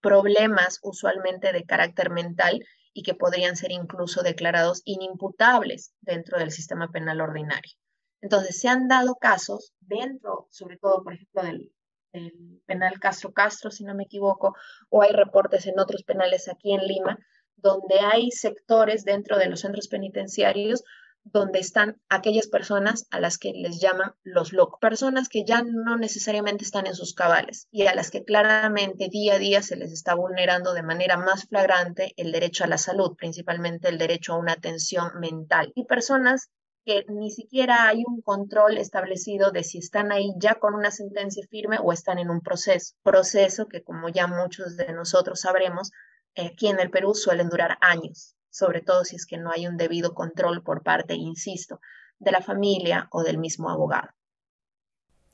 problemas 0.00 0.78
usualmente 0.82 1.52
de 1.52 1.64
carácter 1.64 2.10
mental 2.10 2.64
y 2.92 3.02
que 3.02 3.14
podrían 3.14 3.56
ser 3.56 3.72
incluso 3.72 4.22
declarados 4.22 4.82
inimputables 4.84 5.92
dentro 6.00 6.38
del 6.38 6.50
sistema 6.50 6.90
penal 6.92 7.20
ordinario. 7.20 7.72
Entonces, 8.20 8.58
se 8.58 8.68
han 8.68 8.88
dado 8.88 9.16
casos 9.16 9.74
dentro, 9.80 10.48
sobre 10.50 10.78
todo, 10.78 11.02
por 11.02 11.14
ejemplo, 11.14 11.42
del, 11.42 11.72
el 12.18 12.62
penal 12.66 12.98
Castro 13.00 13.32
Castro, 13.32 13.70
si 13.70 13.84
no 13.84 13.94
me 13.94 14.04
equivoco, 14.04 14.54
o 14.88 15.02
hay 15.02 15.12
reportes 15.12 15.66
en 15.66 15.78
otros 15.78 16.02
penales 16.02 16.48
aquí 16.48 16.74
en 16.74 16.86
Lima, 16.86 17.18
donde 17.56 17.98
hay 18.00 18.30
sectores 18.30 19.04
dentro 19.04 19.38
de 19.38 19.48
los 19.48 19.60
centros 19.60 19.88
penitenciarios 19.88 20.84
donde 21.32 21.58
están 21.58 22.00
aquellas 22.08 22.46
personas 22.46 23.06
a 23.10 23.18
las 23.18 23.36
que 23.36 23.52
les 23.52 23.80
llaman 23.80 24.12
los 24.22 24.52
locos, 24.52 24.78
personas 24.80 25.28
que 25.28 25.44
ya 25.44 25.62
no 25.62 25.96
necesariamente 25.96 26.64
están 26.64 26.86
en 26.86 26.94
sus 26.94 27.14
cabales 27.14 27.66
y 27.72 27.86
a 27.86 27.94
las 27.94 28.10
que 28.10 28.24
claramente 28.24 29.08
día 29.10 29.34
a 29.34 29.38
día 29.38 29.62
se 29.62 29.76
les 29.76 29.92
está 29.92 30.14
vulnerando 30.14 30.72
de 30.72 30.84
manera 30.84 31.16
más 31.16 31.46
flagrante 31.48 32.12
el 32.16 32.30
derecho 32.30 32.64
a 32.64 32.68
la 32.68 32.78
salud, 32.78 33.16
principalmente 33.16 33.88
el 33.88 33.98
derecho 33.98 34.34
a 34.34 34.38
una 34.38 34.52
atención 34.52 35.18
mental. 35.18 35.72
Y 35.74 35.84
personas 35.84 36.50
que 36.86 37.04
ni 37.08 37.32
siquiera 37.32 37.88
hay 37.88 38.04
un 38.06 38.22
control 38.22 38.78
establecido 38.78 39.50
de 39.50 39.64
si 39.64 39.78
están 39.78 40.12
ahí 40.12 40.32
ya 40.38 40.54
con 40.54 40.72
una 40.72 40.92
sentencia 40.92 41.44
firme 41.50 41.78
o 41.82 41.92
están 41.92 42.20
en 42.20 42.30
un 42.30 42.40
proceso. 42.40 42.94
Proceso 43.02 43.66
que, 43.66 43.82
como 43.82 44.08
ya 44.08 44.28
muchos 44.28 44.76
de 44.76 44.92
nosotros 44.92 45.40
sabremos, 45.40 45.90
aquí 46.36 46.68
en 46.68 46.78
el 46.78 46.90
Perú 46.90 47.14
suelen 47.14 47.48
durar 47.48 47.76
años, 47.80 48.36
sobre 48.50 48.82
todo 48.82 49.04
si 49.04 49.16
es 49.16 49.26
que 49.26 49.36
no 49.36 49.50
hay 49.50 49.66
un 49.66 49.76
debido 49.76 50.14
control 50.14 50.62
por 50.62 50.84
parte, 50.84 51.14
insisto, 51.14 51.80
de 52.20 52.30
la 52.30 52.40
familia 52.40 53.08
o 53.10 53.24
del 53.24 53.38
mismo 53.38 53.68
abogado. 53.68 54.10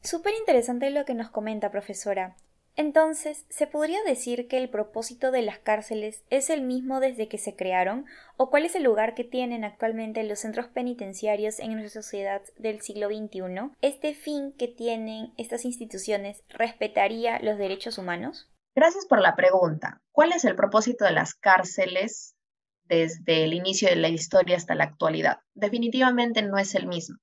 Súper 0.01 0.33
interesante 0.41 0.91
lo 0.91 1.05
que 1.05 1.15
nos 1.15 1.31
comenta, 1.31 1.71
profesora. 1.71 2.35
Entonces, 2.75 3.45
¿se 3.51 3.67
podría 3.67 4.03
decir 4.03 4.49
que 4.49 4.57
el 4.57 4.71
propósito 4.71 5.31
de 5.31 5.43
las 5.43 5.59
cárceles 5.59 6.25
es 6.31 6.49
el 6.49 6.63
mismo 6.63 7.01
desde 7.01 7.29
que 7.29 7.37
se 7.37 7.55
crearon? 7.55 8.07
¿O 8.37 8.49
cuál 8.49 8.65
es 8.65 8.75
el 8.75 8.83
lugar 8.83 9.15
que 9.15 9.25
tienen 9.25 9.65
actualmente 9.65 10.23
los 10.25 10.39
centros 10.39 10.69
penitenciarios 10.69 11.59
en 11.61 11.73
nuestra 11.73 12.03
sociedad 12.03 12.43
del 12.57 12.81
siglo 12.81 13.09
XXI? 13.09 13.73
¿Este 13.83 14.15
fin 14.15 14.53
que 14.57 14.69
tienen 14.69 15.35
estas 15.37 15.67
instituciones 15.67 16.43
respetaría 16.49 17.39
los 17.41 17.59
derechos 17.59 17.99
humanos? 17.99 18.51
Gracias 18.75 19.05
por 19.05 19.21
la 19.21 19.37
pregunta. 19.37 20.01
¿Cuál 20.11 20.33
es 20.33 20.47
el 20.47 20.57
propósito 20.57 21.05
de 21.05 21.13
las 21.13 21.35
cárceles 21.35 22.37
desde 22.85 23.45
el 23.45 23.53
inicio 23.53 23.89
de 23.89 23.97
la 23.97 24.09
historia 24.09 24.57
hasta 24.57 24.75
la 24.75 24.85
actualidad? 24.85 25.41
Definitivamente 25.53 26.43
no 26.43 26.57
es 26.57 26.75
el 26.75 26.87
mismo. 26.87 27.19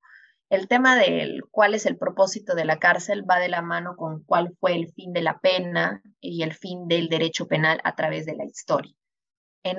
El 0.50 0.68
tema 0.68 0.96
del 0.96 1.44
cuál 1.52 1.76
es 1.76 1.86
el 1.86 1.96
propósito 1.96 2.56
de 2.56 2.66
la 2.66 2.80
cárcel 2.80 3.24
va 3.30 3.38
de 3.38 3.50
la 3.50 3.62
mano 3.62 3.96
con 3.96 4.24
cuál 4.24 4.58
fue 4.60 4.74
el 4.76 4.92
fin 4.94 5.14
de 5.14 5.22
la 5.22 5.38
pena 5.38 6.02
y 6.20 6.42
el 6.42 6.56
fin 6.56 6.88
del 6.88 7.08
derecho 7.08 7.48
penal 7.48 7.80
a 7.84 7.96
través 7.96 8.26
de 8.26 8.36
la 8.36 8.46
historia. 8.46 8.96
En, 9.62 9.78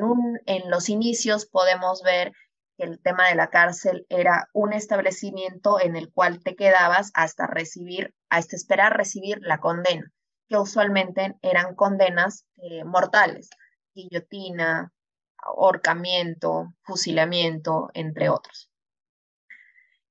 los 0.70 0.88
inicios 0.88 1.46
podemos 1.46 2.04
ver 2.04 2.30
que 2.76 2.84
el 2.84 3.00
tema 3.00 3.28
de 3.28 3.34
la 3.34 3.48
cárcel 3.50 4.06
era 4.08 4.48
un 4.52 4.72
establecimiento 4.72 5.80
en 5.80 5.96
el 5.96 6.12
cual 6.12 6.40
te 6.40 6.54
quedabas 6.54 7.10
hasta 7.14 7.48
recibir, 7.48 8.14
hasta 8.28 8.54
esperar 8.54 8.96
recibir 8.96 9.38
la 9.40 9.58
condena, 9.58 10.12
que 10.48 10.56
usualmente 10.56 11.34
eran 11.42 11.74
condenas 11.74 12.46
eh, 12.58 12.84
mortales, 12.84 13.50
guillotina, 13.92 14.92
ahorcamiento, 15.36 16.74
fusilamiento, 16.82 17.90
entre 17.94 18.28
otros. 18.28 18.69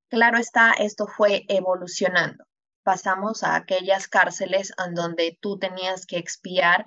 Claro 0.10 0.40
está, 0.40 0.72
esto 0.74 1.06
fue 1.06 1.46
evolucionando. 1.50 2.44
Pasamos 2.84 3.44
a 3.44 3.56
aquellas 3.56 4.08
cárceles 4.08 4.74
en 4.84 4.96
donde 4.96 5.38
tú 5.40 5.60
tenías 5.60 6.08
que 6.08 6.18
expiar 6.18 6.86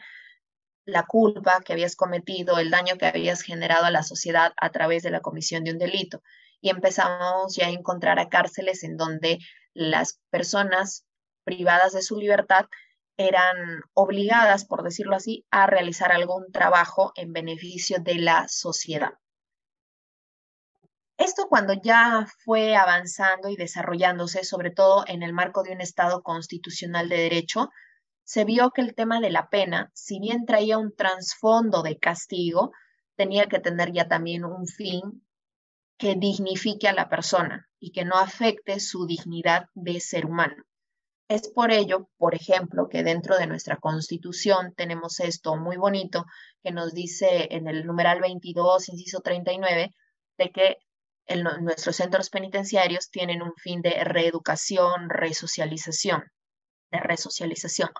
la 0.85 1.05
culpa 1.05 1.61
que 1.65 1.73
habías 1.73 1.95
cometido, 1.95 2.59
el 2.59 2.71
daño 2.71 2.97
que 2.99 3.07
habías 3.07 3.43
generado 3.43 3.85
a 3.85 3.93
la 3.93 4.03
sociedad 4.03 4.53
a 4.57 4.71
través 4.71 5.05
de 5.05 5.11
la 5.11 5.21
comisión 5.21 5.63
de 5.63 5.71
un 5.71 5.79
delito. 5.79 6.21
Y 6.61 6.71
empezamos 6.71 7.55
ya 7.55 7.67
a 7.67 7.71
encontrar 7.71 8.19
a 8.19 8.29
cárceles 8.29 8.83
en 8.83 8.97
donde 8.97 9.39
las 9.73 10.21
personas 10.31 11.05
privadas 11.45 11.93
de 11.93 12.03
su 12.03 12.19
libertad 12.19 12.67
eran 13.17 13.83
obligadas, 13.95 14.65
por 14.65 14.83
decirlo 14.83 15.15
así, 15.15 15.47
a 15.53 15.69
realizar 15.69 16.11
algún 16.11 16.51
trabajo 16.51 17.13
en 17.15 17.33
beneficio 17.33 17.99
de 18.01 18.17
la 18.17 18.49
sociedad. 18.49 19.13
Esto 21.25 21.47
cuando 21.49 21.75
ya 21.75 22.27
fue 22.45 22.75
avanzando 22.75 23.49
y 23.49 23.55
desarrollándose, 23.55 24.43
sobre 24.43 24.73
todo 24.73 25.05
en 25.07 25.23
el 25.23 25.33
marco 25.33 25.63
de 25.63 25.71
un 25.71 25.81
Estado 25.81 26.21
constitucional 26.25 27.09
de 27.09 27.17
derecho, 27.17 27.71
se 28.25 28.45
vio 28.45 28.73
que 28.73 28.81
el 28.81 28.97
tema 28.97 29.21
de 29.21 29.31
la 29.31 29.49
pena, 29.49 29.93
si 29.95 30.19
bien 30.19 30.47
traía 30.47 30.79
un 30.79 30.93
trasfondo 30.97 31.85
de 31.85 31.97
castigo, 31.97 32.73
tenía 33.15 33.47
que 33.47 33.61
tener 33.61 33.93
ya 33.93 34.09
también 34.09 34.45
un 34.45 34.67
fin 34.67 35.25
que 35.97 36.17
dignifique 36.17 36.89
a 36.89 36.93
la 36.93 37.09
persona 37.09 37.69
y 37.79 37.93
que 37.93 38.05
no 38.05 38.17
afecte 38.17 38.81
su 38.81 39.07
dignidad 39.07 39.67
de 39.75 40.01
ser 40.01 40.27
humano. 40.27 40.65
Es 41.29 41.49
por 41.49 41.71
ello, 41.71 42.09
por 42.17 42.35
ejemplo, 42.35 42.89
que 42.89 43.05
dentro 43.05 43.39
de 43.39 43.47
nuestra 43.47 43.77
constitución 43.77 44.75
tenemos 44.77 45.21
esto 45.21 45.55
muy 45.55 45.77
bonito 45.77 46.25
que 46.65 46.73
nos 46.73 46.93
dice 46.93 47.47
en 47.53 47.69
el 47.69 47.87
numeral 47.87 48.21
22, 48.21 48.89
inciso 48.89 49.21
39, 49.21 49.95
de 50.37 50.51
que 50.51 50.79
nuestros 51.37 51.97
centros 51.97 52.31
penitenciarios 52.31 53.11
tienen 53.11 53.43
un 53.43 53.55
fin 53.57 53.83
de 53.83 54.05
reeducación, 54.05 55.09
resocialización, 55.09 56.25
de 56.91 57.01
resocialización. 57.01 57.91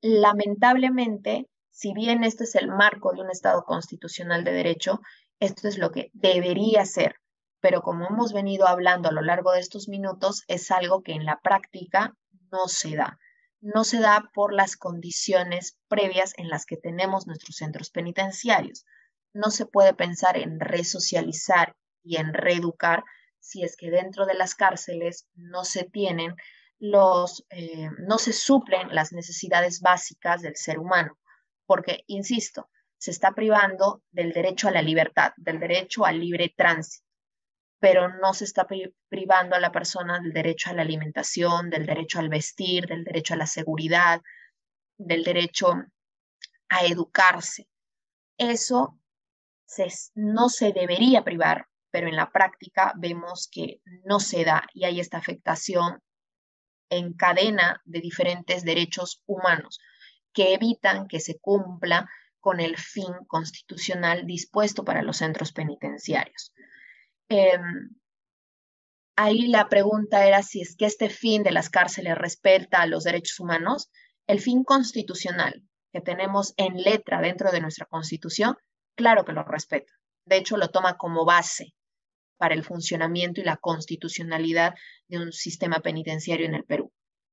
Lamentablemente, 0.00 1.48
si 1.70 1.92
bien 1.92 2.24
este 2.24 2.44
es 2.44 2.54
el 2.54 2.68
marco 2.68 3.12
de 3.12 3.22
un 3.22 3.30
Estado 3.30 3.64
constitucional 3.64 4.44
de 4.44 4.52
derecho, 4.52 5.00
esto 5.40 5.66
es 5.68 5.78
lo 5.78 5.90
que 5.90 6.10
debería 6.12 6.84
ser, 6.86 7.16
pero 7.60 7.82
como 7.82 8.06
hemos 8.06 8.32
venido 8.32 8.68
hablando 8.68 9.08
a 9.08 9.12
lo 9.12 9.22
largo 9.22 9.52
de 9.52 9.60
estos 9.60 9.88
minutos, 9.88 10.44
es 10.48 10.70
algo 10.70 11.02
que 11.02 11.12
en 11.12 11.24
la 11.24 11.40
práctica 11.40 12.14
no 12.52 12.68
se 12.68 12.94
da. 12.94 13.18
No 13.60 13.84
se 13.84 13.98
da 13.98 14.30
por 14.34 14.52
las 14.52 14.76
condiciones 14.76 15.78
previas 15.88 16.34
en 16.36 16.50
las 16.50 16.66
que 16.66 16.76
tenemos 16.76 17.26
nuestros 17.26 17.56
centros 17.56 17.90
penitenciarios. 17.90 18.84
No 19.32 19.50
se 19.50 19.64
puede 19.64 19.94
pensar 19.94 20.36
en 20.36 20.60
resocializar 20.60 21.74
y 22.04 22.16
en 22.16 22.32
reeducar 22.32 23.02
si 23.40 23.62
es 23.62 23.76
que 23.76 23.90
dentro 23.90 24.24
de 24.24 24.34
las 24.34 24.54
cárceles 24.54 25.28
no 25.34 25.64
se 25.64 25.84
tienen 25.84 26.34
los, 26.78 27.44
eh, 27.50 27.90
no 27.98 28.18
se 28.18 28.32
suplen 28.32 28.94
las 28.94 29.12
necesidades 29.12 29.80
básicas 29.80 30.42
del 30.42 30.56
ser 30.56 30.78
humano, 30.78 31.18
porque, 31.66 32.04
insisto, 32.06 32.70
se 32.96 33.10
está 33.10 33.32
privando 33.32 34.02
del 34.10 34.32
derecho 34.32 34.68
a 34.68 34.70
la 34.70 34.80
libertad, 34.80 35.32
del 35.36 35.60
derecho 35.60 36.06
al 36.06 36.20
libre 36.20 36.54
tránsito, 36.56 37.06
pero 37.78 38.08
no 38.08 38.32
se 38.32 38.44
está 38.44 38.66
privando 39.08 39.56
a 39.56 39.60
la 39.60 39.72
persona 39.72 40.20
del 40.20 40.32
derecho 40.32 40.70
a 40.70 40.72
la 40.72 40.82
alimentación, 40.82 41.68
del 41.68 41.84
derecho 41.84 42.20
al 42.20 42.30
vestir, 42.30 42.86
del 42.86 43.04
derecho 43.04 43.34
a 43.34 43.38
la 43.38 43.46
seguridad, 43.46 44.22
del 44.96 45.22
derecho 45.22 45.74
a 46.70 46.86
educarse. 46.86 47.68
Eso 48.38 48.98
no 50.14 50.48
se 50.48 50.72
debería 50.72 51.22
privar 51.24 51.66
pero 51.94 52.08
en 52.08 52.16
la 52.16 52.32
práctica 52.32 52.92
vemos 52.96 53.48
que 53.48 53.80
no 54.04 54.18
se 54.18 54.44
da 54.44 54.66
y 54.74 54.82
hay 54.82 54.98
esta 54.98 55.16
afectación 55.16 56.02
en 56.90 57.12
cadena 57.12 57.80
de 57.84 58.00
diferentes 58.00 58.64
derechos 58.64 59.22
humanos 59.26 59.78
que 60.32 60.54
evitan 60.54 61.06
que 61.06 61.20
se 61.20 61.38
cumpla 61.38 62.10
con 62.40 62.58
el 62.58 62.78
fin 62.78 63.14
constitucional 63.28 64.26
dispuesto 64.26 64.84
para 64.84 65.02
los 65.02 65.18
centros 65.18 65.52
penitenciarios. 65.52 66.52
Em, 67.28 67.90
ahí 69.14 69.46
la 69.46 69.68
pregunta 69.68 70.26
era 70.26 70.42
si 70.42 70.62
es 70.62 70.74
que 70.74 70.86
este 70.86 71.08
fin 71.08 71.44
de 71.44 71.52
las 71.52 71.70
cárceles 71.70 72.18
respeta 72.18 72.82
a 72.82 72.86
los 72.86 73.04
derechos 73.04 73.38
humanos. 73.38 73.88
El 74.26 74.40
fin 74.40 74.64
constitucional 74.64 75.62
que 75.92 76.00
tenemos 76.00 76.54
en 76.56 76.74
letra 76.74 77.20
dentro 77.20 77.52
de 77.52 77.60
nuestra 77.60 77.86
constitución, 77.86 78.56
claro 78.96 79.24
que 79.24 79.32
lo 79.32 79.44
respeta. 79.44 79.92
De 80.24 80.38
hecho, 80.38 80.56
lo 80.56 80.70
toma 80.70 80.96
como 80.96 81.24
base 81.24 81.72
para 82.36 82.54
el 82.54 82.64
funcionamiento 82.64 83.40
y 83.40 83.44
la 83.44 83.56
constitucionalidad 83.56 84.74
de 85.08 85.18
un 85.18 85.32
sistema 85.32 85.80
penitenciario 85.80 86.46
en 86.46 86.54
el 86.54 86.64
Perú. 86.64 86.92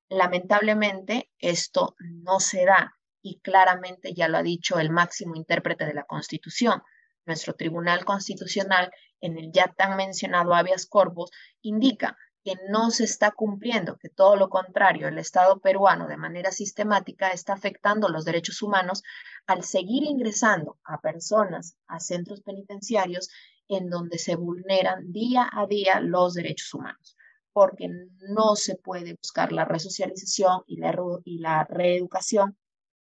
Lamentablemente, 0.10 1.32
esto 1.40 1.96
no 2.00 2.40
se 2.40 2.66
da 2.66 2.94
y 3.22 3.40
claramente 3.40 4.14
ya 4.14 4.28
lo 4.28 4.38
ha 4.38 4.44
dicho 4.44 4.80
el 4.80 4.90
máximo 4.90 5.36
intérprete 5.36 5.86
de 5.86 5.94
la 5.94 6.04
Constitución. 6.04 6.82
Nuestro 7.26 7.54
Tribunal 7.54 8.04
Constitucional, 8.04 8.92
en 9.22 9.38
el 9.38 9.52
ya 9.52 9.74
tan 9.78 9.96
mencionado 9.96 10.54
habeas 10.54 10.86
corpus, 10.86 11.30
indica 11.62 12.18
que 12.44 12.56
no 12.70 12.90
se 12.90 13.04
está 13.04 13.32
cumpliendo, 13.32 13.98
que 13.98 14.10
todo 14.10 14.36
lo 14.36 14.50
contrario, 14.50 15.08
el 15.08 15.20
Estado 15.20 15.60
peruano 15.60 16.08
de 16.08 16.18
manera 16.18 16.52
sistemática 16.52 17.30
está 17.30 17.54
afectando 17.54 18.10
los 18.10 18.26
derechos 18.26 18.62
humanos 18.64 19.04
al 19.46 19.64
seguir 19.64 20.04
ingresando 20.04 20.80
a 20.84 21.00
personas 21.00 21.78
a 21.88 22.00
centros 22.00 22.42
penitenciarios 22.42 23.30
en 23.72 23.90
donde 23.90 24.18
se 24.18 24.36
vulneran 24.36 25.12
día 25.12 25.50
a 25.52 25.66
día 25.66 26.00
los 26.02 26.34
derechos 26.34 26.74
humanos, 26.74 27.18
porque 27.54 27.88
no 28.30 28.56
se 28.56 28.76
puede 28.76 29.14
buscar 29.14 29.52
la 29.52 29.66
resocialización 29.66 30.64
y 30.68 30.78
la, 30.78 30.96
y 31.24 31.40
la 31.40 31.66
reeducación 31.70 32.58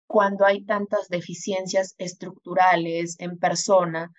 cuando 0.06 0.46
hay 0.46 0.66
tantas 0.66 1.08
deficiencias 1.08 1.96
estructurales 1.98 3.16
en 3.20 3.38
persona 3.38 4.12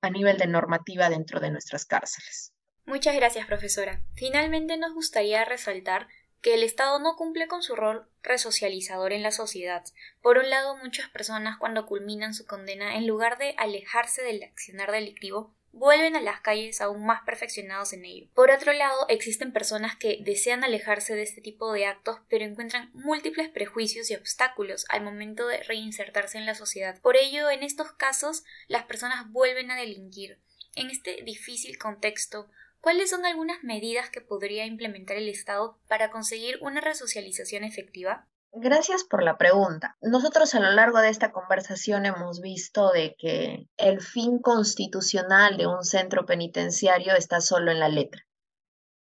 a 0.00 0.10
nivel 0.10 0.38
de 0.38 0.46
normativa 0.46 1.08
dentro 1.08 1.40
de 1.40 1.50
nuestras 1.50 1.84
cárceles. 1.84 2.52
Muchas 2.84 3.14
gracias, 3.16 3.46
profesora. 3.46 4.02
Finalmente 4.14 4.76
nos 4.76 4.94
gustaría 4.94 5.44
resaltar 5.44 6.08
que 6.40 6.54
el 6.54 6.62
Estado 6.62 7.00
no 7.00 7.16
cumple 7.16 7.48
con 7.48 7.62
su 7.62 7.74
rol 7.74 8.08
resocializador 8.22 9.12
en 9.12 9.22
la 9.22 9.32
sociedad. 9.32 9.84
Por 10.22 10.38
un 10.38 10.48
lado, 10.48 10.76
muchas 10.76 11.10
personas 11.10 11.58
cuando 11.58 11.86
culminan 11.86 12.34
su 12.34 12.46
condena, 12.46 12.96
en 12.96 13.06
lugar 13.06 13.38
de 13.38 13.54
alejarse 13.58 14.22
del 14.22 14.42
accionar 14.44 14.92
delictivo, 14.92 15.55
vuelven 15.76 16.16
a 16.16 16.20
las 16.20 16.40
calles 16.40 16.80
aún 16.80 17.04
más 17.04 17.22
perfeccionados 17.24 17.92
en 17.92 18.04
ello. 18.04 18.28
Por 18.34 18.50
otro 18.50 18.72
lado, 18.72 19.06
existen 19.08 19.52
personas 19.52 19.96
que 19.96 20.18
desean 20.22 20.64
alejarse 20.64 21.14
de 21.14 21.22
este 21.22 21.42
tipo 21.42 21.72
de 21.72 21.86
actos, 21.86 22.18
pero 22.28 22.44
encuentran 22.44 22.90
múltiples 22.94 23.50
prejuicios 23.50 24.10
y 24.10 24.14
obstáculos 24.14 24.86
al 24.88 25.02
momento 25.02 25.46
de 25.46 25.62
reinsertarse 25.62 26.38
en 26.38 26.46
la 26.46 26.54
sociedad. 26.54 27.00
Por 27.00 27.16
ello, 27.16 27.50
en 27.50 27.62
estos 27.62 27.92
casos, 27.92 28.44
las 28.68 28.84
personas 28.84 29.30
vuelven 29.30 29.70
a 29.70 29.76
delinquir. 29.76 30.40
En 30.74 30.90
este 30.90 31.22
difícil 31.22 31.78
contexto, 31.78 32.50
¿cuáles 32.80 33.10
son 33.10 33.26
algunas 33.26 33.62
medidas 33.62 34.08
que 34.10 34.20
podría 34.20 34.64
implementar 34.64 35.18
el 35.18 35.28
Estado 35.28 35.78
para 35.88 36.10
conseguir 36.10 36.58
una 36.62 36.80
resocialización 36.80 37.64
efectiva? 37.64 38.26
Gracias 38.58 39.04
por 39.04 39.22
la 39.22 39.36
pregunta. 39.36 39.98
Nosotros 40.00 40.54
a 40.54 40.60
lo 40.60 40.70
largo 40.70 41.00
de 41.00 41.10
esta 41.10 41.30
conversación 41.30 42.06
hemos 42.06 42.40
visto 42.40 42.90
de 42.90 43.14
que 43.18 43.68
el 43.76 44.00
fin 44.00 44.38
constitucional 44.38 45.58
de 45.58 45.66
un 45.66 45.84
centro 45.84 46.24
penitenciario 46.24 47.14
está 47.14 47.42
solo 47.42 47.70
en 47.70 47.80
la 47.80 47.90
letra. 47.90 48.22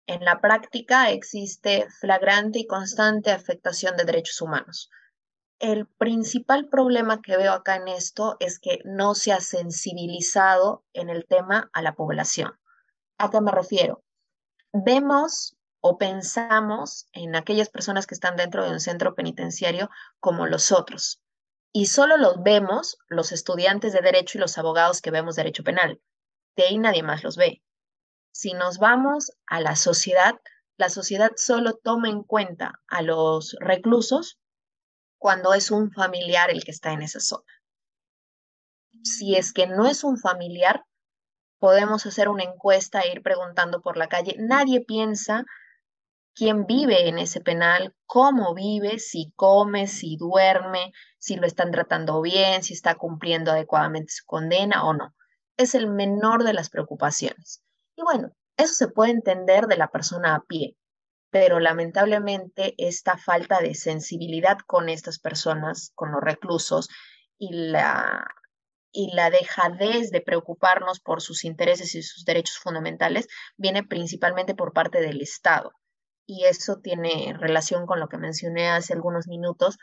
En 0.07 0.25
la 0.25 0.41
práctica 0.41 1.11
existe 1.11 1.85
flagrante 1.99 2.57
y 2.57 2.65
constante 2.65 3.29
afectación 3.29 3.95
de 3.97 4.05
derechos 4.05 4.41
humanos. 4.41 4.89
El 5.59 5.85
principal 5.85 6.67
problema 6.67 7.21
que 7.21 7.37
veo 7.37 7.53
acá 7.53 7.75
en 7.75 7.87
esto 7.87 8.37
es 8.39 8.57
que 8.57 8.79
no 8.83 9.13
se 9.13 9.31
ha 9.31 9.41
sensibilizado 9.41 10.83
en 10.91 11.11
el 11.11 11.27
tema 11.27 11.69
a 11.71 11.83
la 11.83 11.93
población. 11.93 12.51
¿A 13.19 13.29
qué 13.29 13.41
me 13.41 13.51
refiero? 13.51 14.03
Vemos 14.73 15.55
o 15.87 15.99
pensamos 15.99 17.07
en 17.13 17.35
aquellas 17.35 17.69
personas 17.69 18.07
que 18.07 18.15
están 18.15 18.37
dentro 18.37 18.63
de 18.63 18.71
un 18.71 18.79
centro 18.79 19.13
penitenciario 19.13 19.91
como 20.19 20.47
los 20.47 20.71
otros. 20.71 21.21
Y 21.71 21.85
solo 21.85 22.17
los 22.17 22.41
vemos 22.41 22.97
los 23.07 23.31
estudiantes 23.31 23.93
de 23.93 24.01
derecho 24.01 24.39
y 24.39 24.41
los 24.41 24.57
abogados 24.57 24.99
que 24.99 25.11
vemos 25.11 25.35
derecho 25.35 25.63
penal. 25.63 26.01
De 26.55 26.63
ahí 26.63 26.79
nadie 26.79 27.03
más 27.03 27.23
los 27.23 27.37
ve. 27.37 27.61
Si 28.31 28.53
nos 28.53 28.79
vamos 28.79 29.33
a 29.45 29.61
la 29.61 29.75
sociedad, 29.75 30.33
la 30.75 30.89
sociedad 30.89 31.33
solo 31.35 31.73
toma 31.75 32.09
en 32.09 32.23
cuenta 32.23 32.81
a 32.87 33.03
los 33.03 33.55
reclusos 33.59 34.39
cuando 35.19 35.53
es 35.53 35.69
un 35.69 35.91
familiar 35.91 36.49
el 36.49 36.63
que 36.63 36.71
está 36.71 36.93
en 36.93 37.03
esa 37.03 37.19
zona. 37.19 37.53
Si 39.03 39.35
es 39.35 39.53
que 39.53 39.67
no 39.67 39.85
es 39.85 40.03
un 40.03 40.17
familiar, 40.17 40.83
podemos 41.59 42.07
hacer 42.07 42.27
una 42.27 42.43
encuesta 42.43 43.01
e 43.01 43.11
ir 43.11 43.21
preguntando 43.21 43.83
por 43.83 43.97
la 43.97 44.07
calle. 44.07 44.35
Nadie 44.39 44.81
piensa 44.81 45.45
quién 46.35 46.65
vive 46.65 47.07
en 47.07 47.17
ese 47.17 47.39
penal, 47.39 47.95
cómo 48.05 48.53
vive, 48.53 48.99
si 48.99 49.31
come, 49.35 49.87
si 49.87 50.17
duerme, 50.17 50.91
si 51.17 51.37
lo 51.37 51.47
están 51.47 51.71
tratando 51.71 52.21
bien, 52.21 52.61
si 52.61 52.73
está 52.73 52.95
cumpliendo 52.95 53.51
adecuadamente 53.51 54.11
su 54.11 54.25
condena 54.25 54.83
o 54.83 54.93
no. 54.93 55.15
Es 55.57 55.73
el 55.73 55.87
menor 55.87 56.43
de 56.43 56.53
las 56.53 56.69
preocupaciones. 56.69 57.63
Y 57.95 58.03
bueno, 58.03 58.31
eso 58.57 58.73
se 58.73 58.89
puede 58.89 59.11
entender 59.11 59.67
de 59.67 59.77
la 59.77 59.87
persona 59.87 60.35
a 60.35 60.41
pie, 60.41 60.75
pero 61.31 61.59
lamentablemente 61.59 62.75
esta 62.77 63.17
falta 63.17 63.59
de 63.61 63.73
sensibilidad 63.73 64.57
con 64.67 64.89
estas 64.89 65.19
personas, 65.19 65.91
con 65.95 66.11
los 66.11 66.21
reclusos 66.21 66.89
y 67.37 67.53
la 67.53 68.27
y 68.97 69.13
la 69.13 69.29
dejadez 69.29 70.09
de 70.09 70.21
preocuparnos 70.21 71.01
por 71.01 71.21
sus 71.21 71.43
intereses 71.43 71.95
y 71.95 72.01
sus 72.01 72.23
derechos 72.23 72.57
fundamentales 72.59 73.27
viene 73.57 73.83
principalmente 73.83 74.55
por 74.55 74.71
parte 74.71 75.01
del 75.01 75.21
Estado 75.21 75.73
y 76.25 76.45
eso 76.45 76.77
tiene 76.81 77.35
relación 77.37 77.85
con 77.85 77.99
lo 77.99 78.07
que 78.07 78.17
mencioné 78.17 78.69
hace 78.69 78.93
algunos 78.93 79.27
minutos, 79.27 79.77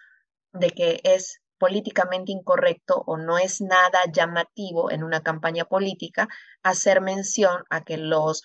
de 0.53 0.71
que 0.71 1.01
es 1.05 1.41
políticamente 1.59 2.33
incorrecto 2.33 3.05
o 3.07 3.17
no 3.17 3.39
es 3.39 3.61
nada 3.61 4.01
llamativo 4.13 4.91
en 4.91 5.05
una 5.05 5.23
campaña 5.23 5.65
política 5.65 6.29
hacer 6.65 7.01
mención 7.01 7.63
a 7.71 7.85
que 7.85 7.97
los, 7.97 8.43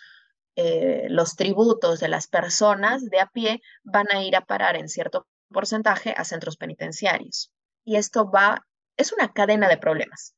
eh, 0.56 1.08
los 1.10 1.36
tributos 1.36 2.00
de 2.00 2.10
las 2.10 2.28
personas 2.28 3.10
de 3.10 3.20
a 3.20 3.26
pie 3.26 3.62
van 3.84 4.06
a 4.12 4.22
ir 4.24 4.36
a 4.36 4.46
parar 4.46 4.76
en 4.76 4.88
cierto 4.88 5.28
porcentaje 5.50 6.14
a 6.16 6.24
centros 6.26 6.58
penitenciarios. 6.58 7.52
Y 7.84 7.96
esto 7.96 8.30
va, 8.30 8.68
es 8.98 9.12
una 9.12 9.34
cadena 9.34 9.68
de 9.68 9.78
problemas. 9.78 10.36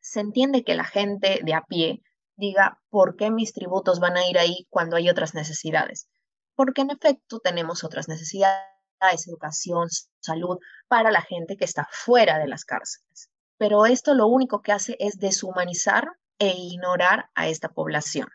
Se 0.00 0.20
entiende 0.20 0.64
que 0.64 0.74
la 0.74 0.84
gente 0.84 1.40
de 1.42 1.54
a 1.54 1.62
pie 1.62 2.02
diga, 2.36 2.80
¿por 2.88 3.16
qué 3.16 3.30
mis 3.30 3.52
tributos 3.52 4.00
van 4.00 4.16
a 4.16 4.26
ir 4.26 4.38
ahí 4.38 4.66
cuando 4.70 4.96
hay 4.96 5.10
otras 5.10 5.34
necesidades? 5.34 6.08
Porque 6.54 6.82
en 6.82 6.90
efecto 6.90 7.40
tenemos 7.40 7.84
otras 7.84 8.08
necesidades, 8.08 9.26
educación, 9.26 9.88
salud, 10.20 10.58
para 10.88 11.10
la 11.10 11.22
gente 11.22 11.56
que 11.56 11.64
está 11.64 11.88
fuera 11.90 12.38
de 12.38 12.48
las 12.48 12.64
cárceles. 12.64 13.30
Pero 13.58 13.86
esto 13.86 14.14
lo 14.14 14.26
único 14.26 14.62
que 14.62 14.72
hace 14.72 14.96
es 14.98 15.18
deshumanizar 15.18 16.12
e 16.38 16.48
ignorar 16.48 17.30
a 17.34 17.48
esta 17.48 17.68
población. 17.68 18.28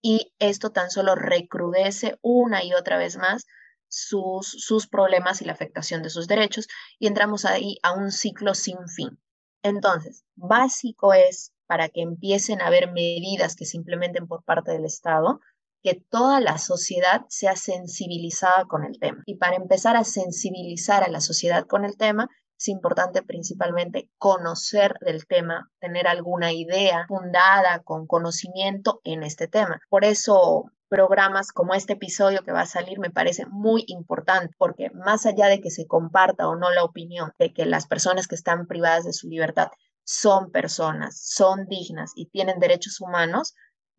Y 0.00 0.32
esto 0.38 0.70
tan 0.70 0.90
solo 0.90 1.14
recrudece 1.14 2.18
una 2.22 2.64
y 2.64 2.74
otra 2.74 2.98
vez 2.98 3.16
más 3.16 3.46
sus, 3.88 4.48
sus 4.48 4.88
problemas 4.88 5.42
y 5.42 5.44
la 5.44 5.52
afectación 5.52 6.02
de 6.02 6.10
sus 6.10 6.26
derechos 6.26 6.66
y 6.98 7.06
entramos 7.06 7.44
ahí 7.44 7.78
a 7.82 7.92
un 7.92 8.10
ciclo 8.10 8.54
sin 8.54 8.88
fin. 8.88 9.20
Entonces, 9.62 10.24
básico 10.34 11.14
es 11.14 11.52
para 11.66 11.88
que 11.88 12.02
empiecen 12.02 12.60
a 12.60 12.66
haber 12.66 12.90
medidas 12.90 13.54
que 13.54 13.64
se 13.64 13.76
implementen 13.76 14.26
por 14.26 14.42
parte 14.44 14.72
del 14.72 14.84
Estado, 14.84 15.40
que 15.82 16.02
toda 16.10 16.40
la 16.40 16.58
sociedad 16.58 17.22
sea 17.28 17.56
sensibilizada 17.56 18.64
con 18.66 18.84
el 18.84 18.98
tema. 18.98 19.22
Y 19.26 19.36
para 19.36 19.56
empezar 19.56 19.96
a 19.96 20.04
sensibilizar 20.04 21.02
a 21.02 21.08
la 21.08 21.20
sociedad 21.20 21.66
con 21.66 21.84
el 21.84 21.96
tema, 21.96 22.28
es 22.58 22.68
importante 22.68 23.22
principalmente 23.22 24.08
conocer 24.18 24.94
del 25.00 25.26
tema, 25.26 25.70
tener 25.80 26.06
alguna 26.06 26.52
idea 26.52 27.06
fundada 27.08 27.80
con 27.80 28.06
conocimiento 28.06 29.00
en 29.02 29.24
este 29.24 29.48
tema. 29.48 29.80
Por 29.88 30.04
eso 30.04 30.66
programas 30.88 31.52
como 31.52 31.74
este 31.74 31.94
episodio 31.94 32.44
que 32.44 32.52
va 32.52 32.60
a 32.60 32.66
salir 32.66 33.00
me 33.00 33.10
parece 33.10 33.46
muy 33.46 33.82
importante 33.88 34.54
porque 34.58 34.90
más 34.90 35.26
allá 35.26 35.46
de 35.46 35.60
que 35.60 35.70
se 35.70 35.86
comparta 35.86 36.46
o 36.46 36.54
no 36.54 36.70
la 36.70 36.84
opinión 36.84 37.32
de 37.38 37.52
que 37.52 37.64
las 37.64 37.86
personas 37.86 38.28
que 38.28 38.34
están 38.34 38.66
privadas 38.66 39.04
de 39.04 39.14
su 39.14 39.26
libertad 39.26 39.68
son 40.04 40.50
personas, 40.50 41.18
son 41.20 41.66
dignas 41.66 42.12
y 42.14 42.26
tienen 42.26 42.60
derechos 42.60 43.00
humanos, 43.00 43.54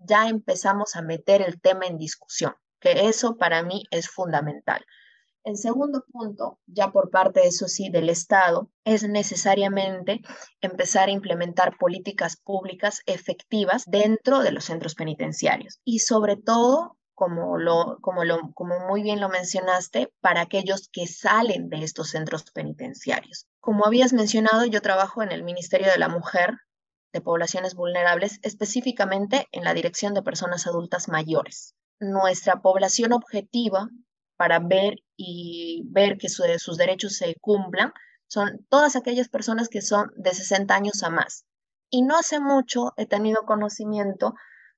ya 0.06 0.28
empezamos 0.28 0.96
a 0.96 1.02
meter 1.02 1.42
el 1.42 1.60
tema 1.62 1.86
en 1.86 1.98
discusión, 1.98 2.54
que 2.80 3.08
eso 3.08 3.38
para 3.38 3.64
mí 3.64 3.86
es 3.92 4.10
fundamental. 4.10 4.86
El 5.44 5.58
segundo 5.58 6.06
punto, 6.10 6.60
ya 6.68 6.92
por 6.92 7.10
parte, 7.10 7.46
eso 7.46 7.68
sí, 7.68 7.90
del 7.90 8.10
Estado, 8.10 8.70
es 8.86 9.04
necesariamente 9.04 10.22
empezar 10.62 11.10
a 11.10 11.12
implementar 11.12 11.78
políticas 11.78 12.38
públicas 12.38 13.02
efectivas 13.06 13.84
dentro 13.86 14.40
de 14.40 14.54
los 14.54 14.64
centros 14.64 14.96
penitenciarios 14.96 15.82
y 15.84 16.00
sobre 16.00 16.38
todo 16.38 16.98
como, 17.14 17.58
lo, 17.58 17.98
como, 18.00 18.24
lo, 18.24 18.54
como 18.54 18.88
muy 18.88 19.04
bien 19.04 19.20
lo 19.20 19.30
mencionaste, 19.30 20.14
para 20.22 20.42
aquellos 20.42 20.90
que 20.92 21.08
salen 21.08 21.70
de 21.70 21.84
estos 21.84 22.10
centros 22.10 22.50
penitenciarios. 22.52 23.48
Como 23.60 23.86
habías 23.86 24.14
mencionado, 24.14 24.66
yo 24.66 24.82
trabajo 24.82 25.22
en 25.24 25.32
el 25.32 25.44
Ministerio 25.44 25.92
de 25.92 26.00
la 26.00 26.10
Mujer 26.10 26.58
de 27.14 27.22
Poblaciones 27.22 27.76
Vulnerables, 27.76 28.40
específicamente 28.42 29.48
en 29.52 29.64
la 29.64 29.74
Dirección 29.74 30.14
de 30.14 30.24
Personas 30.24 30.68
Adultas 30.68 31.08
Mayores. 31.08 31.76
Nuestra 32.00 32.62
población 32.62 33.14
objetiva 33.14 33.88
para 34.36 34.60
ver 34.60 34.96
y 35.16 35.84
ver 35.86 36.18
que 36.18 36.28
sus 36.28 36.78
derechos 36.78 37.16
se 37.16 37.36
cumplan 37.40 37.94
son 38.28 38.66
todas 38.68 38.96
aquellas 38.96 39.30
personas 39.30 39.70
que 39.70 39.82
son 39.82 40.12
de 40.16 40.34
60 40.34 40.74
años 40.74 41.04
a 41.04 41.10
más. 41.10 41.46
Y 41.90 42.02
no 42.02 42.18
hace 42.18 42.40
mucho 42.40 42.94
he 42.98 43.06
tenido 43.06 43.46
conocimiento 43.46 44.34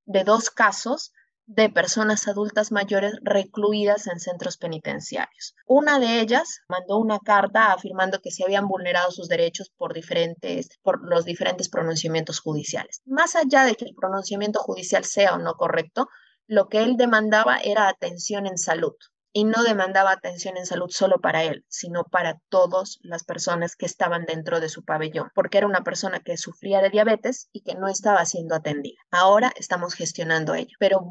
de 0.06 0.26
dos 0.26 0.50
casos 0.50 1.14
de 1.48 1.70
personas 1.70 2.28
adultas 2.28 2.72
mayores 2.72 3.14
recluidas 3.22 4.08
en 4.08 4.20
centros 4.20 4.58
penitenciarios. 4.58 5.56
Una 5.68 6.00
de 6.00 6.20
ellas 6.20 6.62
mandó 6.68 6.98
una 6.98 7.20
carta 7.20 7.72
afirmando 7.72 8.20
que 8.20 8.32
se 8.32 8.44
habían 8.44 8.68
vulnerado 8.68 9.12
sus 9.12 9.28
derechos 9.28 9.72
por 9.78 9.94
diferentes 9.94 10.70
por 10.82 11.08
los 11.08 11.26
diferentes 11.26 11.70
pronunciamientos 11.70 12.40
judiciales. 12.40 13.02
Más 13.06 13.36
allá 13.36 13.64
de 13.66 13.76
que 13.76 13.86
el 13.86 13.96
pronunciamiento 13.96 14.60
judicial 14.60 15.06
sea 15.06 15.36
o 15.36 15.38
no 15.38 15.56
correcto, 15.56 16.10
lo 16.48 16.68
que 16.68 16.84
él 16.84 16.98
demandaba 16.98 17.58
era 17.58 17.88
atención 17.88 18.48
en 18.48 18.58
salud 18.58 18.96
y 19.38 19.44
no 19.44 19.64
demandaba 19.64 20.12
atención 20.12 20.56
en 20.56 20.66
salud 20.66 20.90
solo 20.90 21.20
para 21.20 21.44
él, 21.44 21.66
sino 21.68 22.06
para 22.06 22.40
todas 22.48 23.00
las 23.02 23.26
personas 23.26 23.76
que 23.76 23.86
estaban 23.86 24.24
dentro 24.24 24.62
de 24.62 24.70
su 24.70 24.86
pabellón, 24.86 25.30
porque 25.36 25.58
era 25.58 25.68
una 25.68 25.84
persona 25.84 26.22
que 26.22 26.38
sufría 26.38 26.80
de 26.80 26.90
diabetes 26.90 27.50
y 27.52 27.62
que 27.62 27.76
no 27.76 27.90
estaba 27.90 28.24
siendo 28.26 28.56
atendida. 28.56 29.02
Ahora 29.12 29.52
estamos 29.58 29.94
gestionando 29.94 30.54
ello, 30.54 30.78
pero 30.80 31.02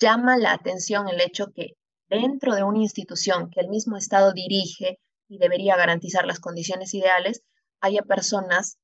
llama 0.00 0.36
la 0.36 0.52
atención 0.52 1.08
el 1.08 1.20
hecho 1.20 1.48
que 1.54 1.74
dentro 2.08 2.54
de 2.54 2.62
una 2.62 2.78
institución 2.78 3.50
que 3.50 3.60
el 3.60 3.68
mismo 3.68 3.96
Estado 3.96 4.32
dirige 4.32 4.98
y 5.28 5.38
debería 5.38 5.76
garantizar 5.76 6.26
las 6.26 6.40
condiciones 6.40 6.94
ideales, 6.94 7.42
haya 7.80 8.02
personas 8.02 8.78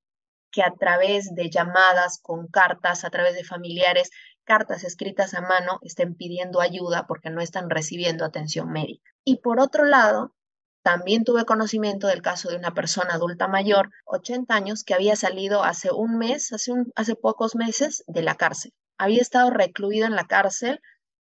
que 0.51 0.63
a 0.63 0.73
través 0.79 1.35
de 1.35 1.51
llamadas, 1.51 2.19
con 2.21 2.47
cartas, 2.49 3.05
a 3.05 3.11
través 3.11 3.35
de 3.35 3.45
familiares, 3.45 4.11
cartas 4.45 4.85
escritas 4.85 5.35
a 5.35 5.41
mano 5.41 5.79
estén 5.83 6.15
pidiendo 6.15 6.61
ayuda 6.61 7.07
porque 7.07 7.31
no 7.31 7.41
están 7.41 7.71
recibiendo 7.71 8.25
atención 8.25 8.71
médica. 8.71 9.11
Y 9.25 9.39
por 9.39 9.61
otro 9.61 9.85
lado, 9.85 10.35
también 10.83 11.23
tuve 11.25 11.45
conocimiento 11.45 12.09
del 12.09 12.23
caso 12.23 12.51
de 12.51 12.57
una 12.57 12.75
persona 12.75 13.15
adulta 13.15 13.47
mayor, 13.47 13.91
80 14.05 14.53
años, 14.53 14.83
que 14.83 14.95
había 14.95 15.15
salido 15.15 15.63
hace 15.63 15.93
un 15.93 16.19
mes, 16.19 16.53
hace, 16.53 16.73
hace 16.97 17.15
pocos 17.15 17.55
meses, 17.55 18.03
de 18.09 18.23
la 18.23 18.35
cárcel. 18.35 18.73
Había 18.99 19.23
estado 19.23 19.51
recluido 19.51 20.07
en 20.07 20.17
la 20.17 20.27
cárcel 20.27 20.81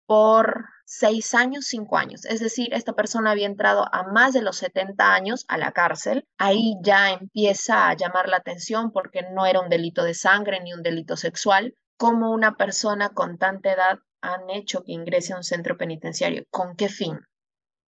por 0.08 0.64
seis 0.86 1.34
años, 1.34 1.66
cinco 1.66 1.98
años. 1.98 2.24
Es 2.24 2.40
decir, 2.40 2.72
esta 2.72 2.94
persona 2.94 3.30
había 3.30 3.46
entrado 3.46 3.84
a 3.92 4.04
más 4.04 4.32
de 4.32 4.40
los 4.40 4.56
70 4.56 5.12
años 5.12 5.44
a 5.48 5.58
la 5.58 5.72
cárcel. 5.72 6.26
Ahí 6.38 6.76
ya 6.82 7.10
empieza 7.10 7.90
a 7.90 7.94
llamar 7.94 8.26
la 8.30 8.38
atención 8.38 8.90
porque 8.90 9.20
no 9.34 9.44
era 9.44 9.60
un 9.60 9.68
delito 9.68 10.02
de 10.04 10.14
sangre 10.14 10.60
ni 10.62 10.72
un 10.72 10.82
delito 10.82 11.18
sexual, 11.18 11.74
cómo 11.98 12.30
una 12.30 12.56
persona 12.56 13.10
con 13.10 13.36
tanta 13.36 13.70
edad 13.70 13.98
han 14.22 14.48
hecho 14.48 14.82
que 14.82 14.92
ingrese 14.92 15.34
a 15.34 15.36
un 15.36 15.44
centro 15.44 15.76
penitenciario. 15.76 16.44
¿Con 16.50 16.74
qué 16.74 16.88
fin? 16.88 17.20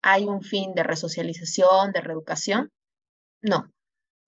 ¿Hay 0.03 0.27
un 0.27 0.43
fin 0.43 0.75
de 0.75 0.83
resocialización, 0.83 1.93
de 1.93 2.03
reeducación? 2.03 2.71
No. 3.41 3.71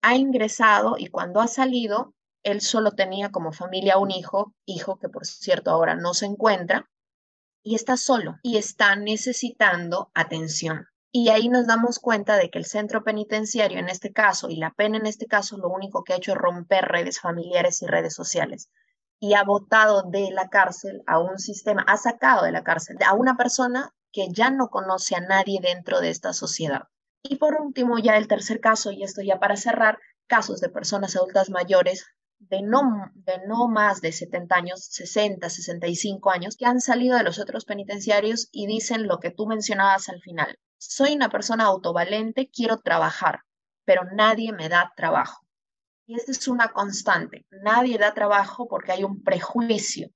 Ha 0.01 0.15
ingresado 0.15 0.95
y 0.97 1.05
cuando 1.07 1.39
ha 1.39 1.47
salido, 1.47 2.15
él 2.41 2.61
solo 2.61 2.93
tenía 2.93 3.29
como 3.29 3.51
familia 3.51 3.99
un 3.99 4.09
hijo, 4.09 4.55
hijo 4.65 4.97
que 4.97 5.07
por 5.07 5.27
cierto 5.27 5.69
ahora 5.69 5.95
no 5.95 6.15
se 6.15 6.25
encuentra, 6.25 6.89
y 7.65 7.75
está 7.75 7.97
solo 7.97 8.37
y 8.43 8.57
está 8.57 8.95
necesitando 8.95 10.11
atención. 10.13 10.87
Y 11.11 11.29
ahí 11.29 11.49
nos 11.49 11.65
damos 11.65 11.99
cuenta 11.99 12.37
de 12.37 12.49
que 12.49 12.59
el 12.59 12.65
centro 12.65 13.03
penitenciario 13.03 13.79
en 13.79 13.89
este 13.89 14.13
caso 14.13 14.49
y 14.49 14.57
la 14.57 14.71
pena 14.71 14.97
en 14.97 15.07
este 15.07 15.25
caso 15.25 15.57
lo 15.57 15.69
único 15.69 16.03
que 16.03 16.13
ha 16.13 16.17
hecho 16.17 16.33
es 16.33 16.37
romper 16.37 16.85
redes 16.85 17.19
familiares 17.19 17.81
y 17.81 17.87
redes 17.87 18.13
sociales 18.13 18.69
y 19.19 19.33
ha 19.33 19.43
votado 19.43 20.03
de 20.03 20.29
la 20.31 20.49
cárcel 20.49 21.01
a 21.07 21.19
un 21.19 21.39
sistema, 21.39 21.83
ha 21.87 21.97
sacado 21.97 22.43
de 22.43 22.51
la 22.51 22.63
cárcel 22.63 22.97
a 23.05 23.13
una 23.13 23.35
persona 23.35 23.93
que 24.11 24.27
ya 24.29 24.51
no 24.51 24.69
conoce 24.69 25.15
a 25.15 25.21
nadie 25.21 25.59
dentro 25.61 25.99
de 25.99 26.09
esta 26.11 26.33
sociedad. 26.33 26.83
Y 27.23 27.37
por 27.37 27.59
último, 27.59 27.97
ya 27.97 28.17
el 28.17 28.27
tercer 28.27 28.59
caso, 28.59 28.91
y 28.91 29.03
esto 29.03 29.21
ya 29.23 29.39
para 29.39 29.55
cerrar, 29.55 29.97
casos 30.27 30.61
de 30.61 30.69
personas 30.69 31.15
adultas 31.15 31.49
mayores 31.49 32.05
de 32.39 32.61
no, 32.61 33.11
de 33.15 33.39
no 33.47 33.67
más 33.67 34.01
de 34.01 34.11
70 34.11 34.55
años, 34.55 34.85
60, 34.91 35.49
65 35.49 36.31
años, 36.31 36.55
que 36.55 36.65
han 36.65 36.81
salido 36.81 37.17
de 37.17 37.23
los 37.23 37.39
otros 37.39 37.65
penitenciarios 37.65 38.49
y 38.51 38.67
dicen 38.67 39.07
lo 39.07 39.19
que 39.19 39.31
tú 39.31 39.47
mencionabas 39.47 40.09
al 40.09 40.21
final. 40.21 40.57
Soy 40.77 41.13
una 41.15 41.29
persona 41.29 41.65
autovalente, 41.65 42.49
quiero 42.53 42.77
trabajar, 42.77 43.41
pero 43.85 44.03
nadie 44.13 44.51
me 44.53 44.69
da 44.69 44.93
trabajo. 44.95 45.45
Y 46.07 46.15
esta 46.15 46.31
es 46.31 46.47
una 46.47 46.67
constante. 46.69 47.45
Nadie 47.49 47.97
da 47.97 48.13
trabajo 48.13 48.67
porque 48.67 48.91
hay 48.91 49.03
un 49.03 49.23
prejuicio. 49.23 50.09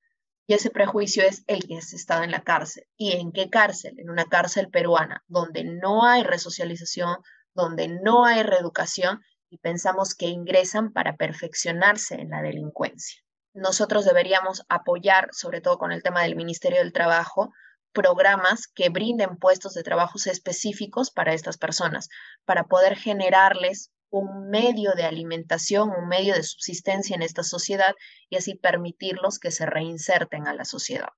Y 0.45 0.53
ese 0.53 0.69
prejuicio 0.69 1.23
es 1.23 1.43
el 1.47 1.67
que 1.67 1.77
has 1.77 1.93
estado 1.93 2.23
en 2.23 2.31
la 2.31 2.43
cárcel. 2.43 2.83
¿Y 2.95 3.13
en 3.13 3.31
qué 3.31 3.49
cárcel? 3.49 3.95
En 3.97 4.09
una 4.09 4.25
cárcel 4.25 4.69
peruana, 4.69 5.23
donde 5.27 5.63
no 5.63 6.05
hay 6.05 6.23
resocialización, 6.23 7.17
donde 7.53 7.87
no 7.87 8.25
hay 8.25 8.43
reeducación 8.43 9.21
y 9.49 9.57
pensamos 9.57 10.15
que 10.15 10.27
ingresan 10.27 10.91
para 10.91 11.15
perfeccionarse 11.15 12.15
en 12.15 12.29
la 12.29 12.41
delincuencia. 12.41 13.21
Nosotros 13.53 14.05
deberíamos 14.05 14.63
apoyar, 14.69 15.29
sobre 15.31 15.61
todo 15.61 15.77
con 15.77 15.91
el 15.91 16.03
tema 16.03 16.23
del 16.23 16.35
Ministerio 16.35 16.79
del 16.79 16.93
Trabajo, 16.93 17.51
programas 17.91 18.67
que 18.67 18.89
brinden 18.89 19.37
puestos 19.37 19.73
de 19.73 19.83
trabajo 19.83 20.19
específicos 20.23 21.11
para 21.11 21.33
estas 21.33 21.57
personas, 21.57 22.09
para 22.45 22.65
poder 22.65 22.95
generarles 22.95 23.91
un 24.11 24.49
medio 24.49 24.93
de 24.93 25.03
alimentación, 25.03 25.89
un 25.89 26.07
medio 26.07 26.33
de 26.35 26.43
subsistencia 26.43 27.15
en 27.15 27.21
esta 27.21 27.43
sociedad 27.43 27.95
y 28.29 28.37
así 28.37 28.55
permitirlos 28.55 29.39
que 29.39 29.51
se 29.51 29.65
reinserten 29.65 30.47
a 30.47 30.53
la 30.53 30.65
sociedad. 30.65 31.09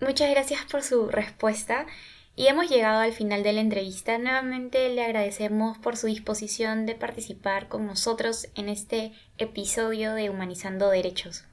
Muchas 0.00 0.30
gracias 0.30 0.64
por 0.70 0.82
su 0.82 1.08
respuesta 1.08 1.86
y 2.38 2.46
hemos 2.46 2.68
llegado 2.68 3.00
al 3.00 3.12
final 3.12 3.42
de 3.42 3.52
la 3.52 3.60
entrevista. 3.60 4.16
Nuevamente 4.16 4.88
le 4.90 5.04
agradecemos 5.04 5.76
por 5.78 5.96
su 5.96 6.06
disposición 6.06 6.86
de 6.86 6.94
participar 6.94 7.66
con 7.66 7.84
nosotros 7.84 8.46
en 8.54 8.68
este 8.68 9.12
episodio 9.38 10.14
de 10.14 10.30
Humanizando 10.30 10.88
Derechos. 10.88 11.46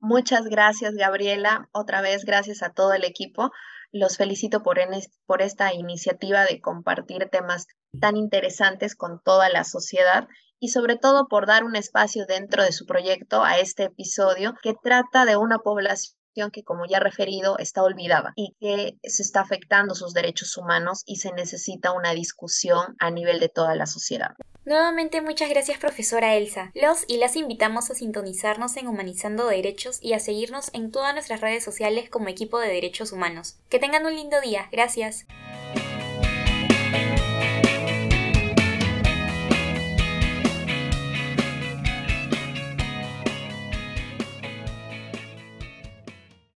Muchas 0.00 0.46
gracias, 0.46 0.94
Gabriela. 0.94 1.68
Otra 1.70 2.00
vez, 2.00 2.24
gracias 2.24 2.62
a 2.62 2.72
todo 2.72 2.94
el 2.94 3.04
equipo. 3.04 3.50
Los 3.92 4.16
felicito 4.16 4.62
por, 4.62 4.78
por 5.26 5.42
esta 5.42 5.74
iniciativa 5.74 6.46
de 6.46 6.62
compartir 6.62 7.28
temas 7.30 7.66
tan 8.00 8.16
interesantes 8.16 8.96
con 8.96 9.20
toda 9.22 9.50
la 9.50 9.64
sociedad 9.64 10.28
y 10.58 10.68
sobre 10.68 10.96
todo 10.96 11.28
por 11.28 11.46
dar 11.46 11.62
un 11.62 11.76
espacio 11.76 12.24
dentro 12.24 12.64
de 12.64 12.72
su 12.72 12.86
proyecto 12.86 13.44
a 13.44 13.58
este 13.58 13.82
episodio 13.82 14.54
que 14.62 14.72
trata 14.82 15.26
de 15.26 15.36
una 15.36 15.58
población 15.58 16.21
que, 16.50 16.64
como 16.64 16.86
ya 16.86 17.00
referido, 17.00 17.58
está 17.58 17.82
olvidada 17.82 18.32
y 18.36 18.54
que 18.60 18.96
se 19.02 19.22
está 19.22 19.40
afectando 19.40 19.94
sus 19.94 20.14
derechos 20.14 20.56
humanos 20.56 21.02
y 21.06 21.16
se 21.16 21.32
necesita 21.32 21.92
una 21.92 22.12
discusión 22.12 22.96
a 22.98 23.10
nivel 23.10 23.40
de 23.40 23.48
toda 23.48 23.74
la 23.74 23.86
sociedad. 23.86 24.34
Nuevamente 24.64 25.20
muchas 25.20 25.50
gracias 25.50 25.78
profesora 25.78 26.36
Elsa. 26.36 26.70
Los 26.74 27.04
y 27.08 27.16
las 27.16 27.34
invitamos 27.34 27.90
a 27.90 27.94
sintonizarnos 27.94 28.76
en 28.76 28.86
Humanizando 28.86 29.46
Derechos 29.46 29.98
y 30.00 30.12
a 30.12 30.20
seguirnos 30.20 30.70
en 30.72 30.92
todas 30.92 31.14
nuestras 31.14 31.40
redes 31.40 31.64
sociales 31.64 32.08
como 32.08 32.28
equipo 32.28 32.60
de 32.60 32.68
derechos 32.68 33.12
humanos. 33.12 33.56
Que 33.68 33.80
tengan 33.80 34.06
un 34.06 34.14
lindo 34.14 34.40
día. 34.40 34.68
Gracias. 34.70 35.26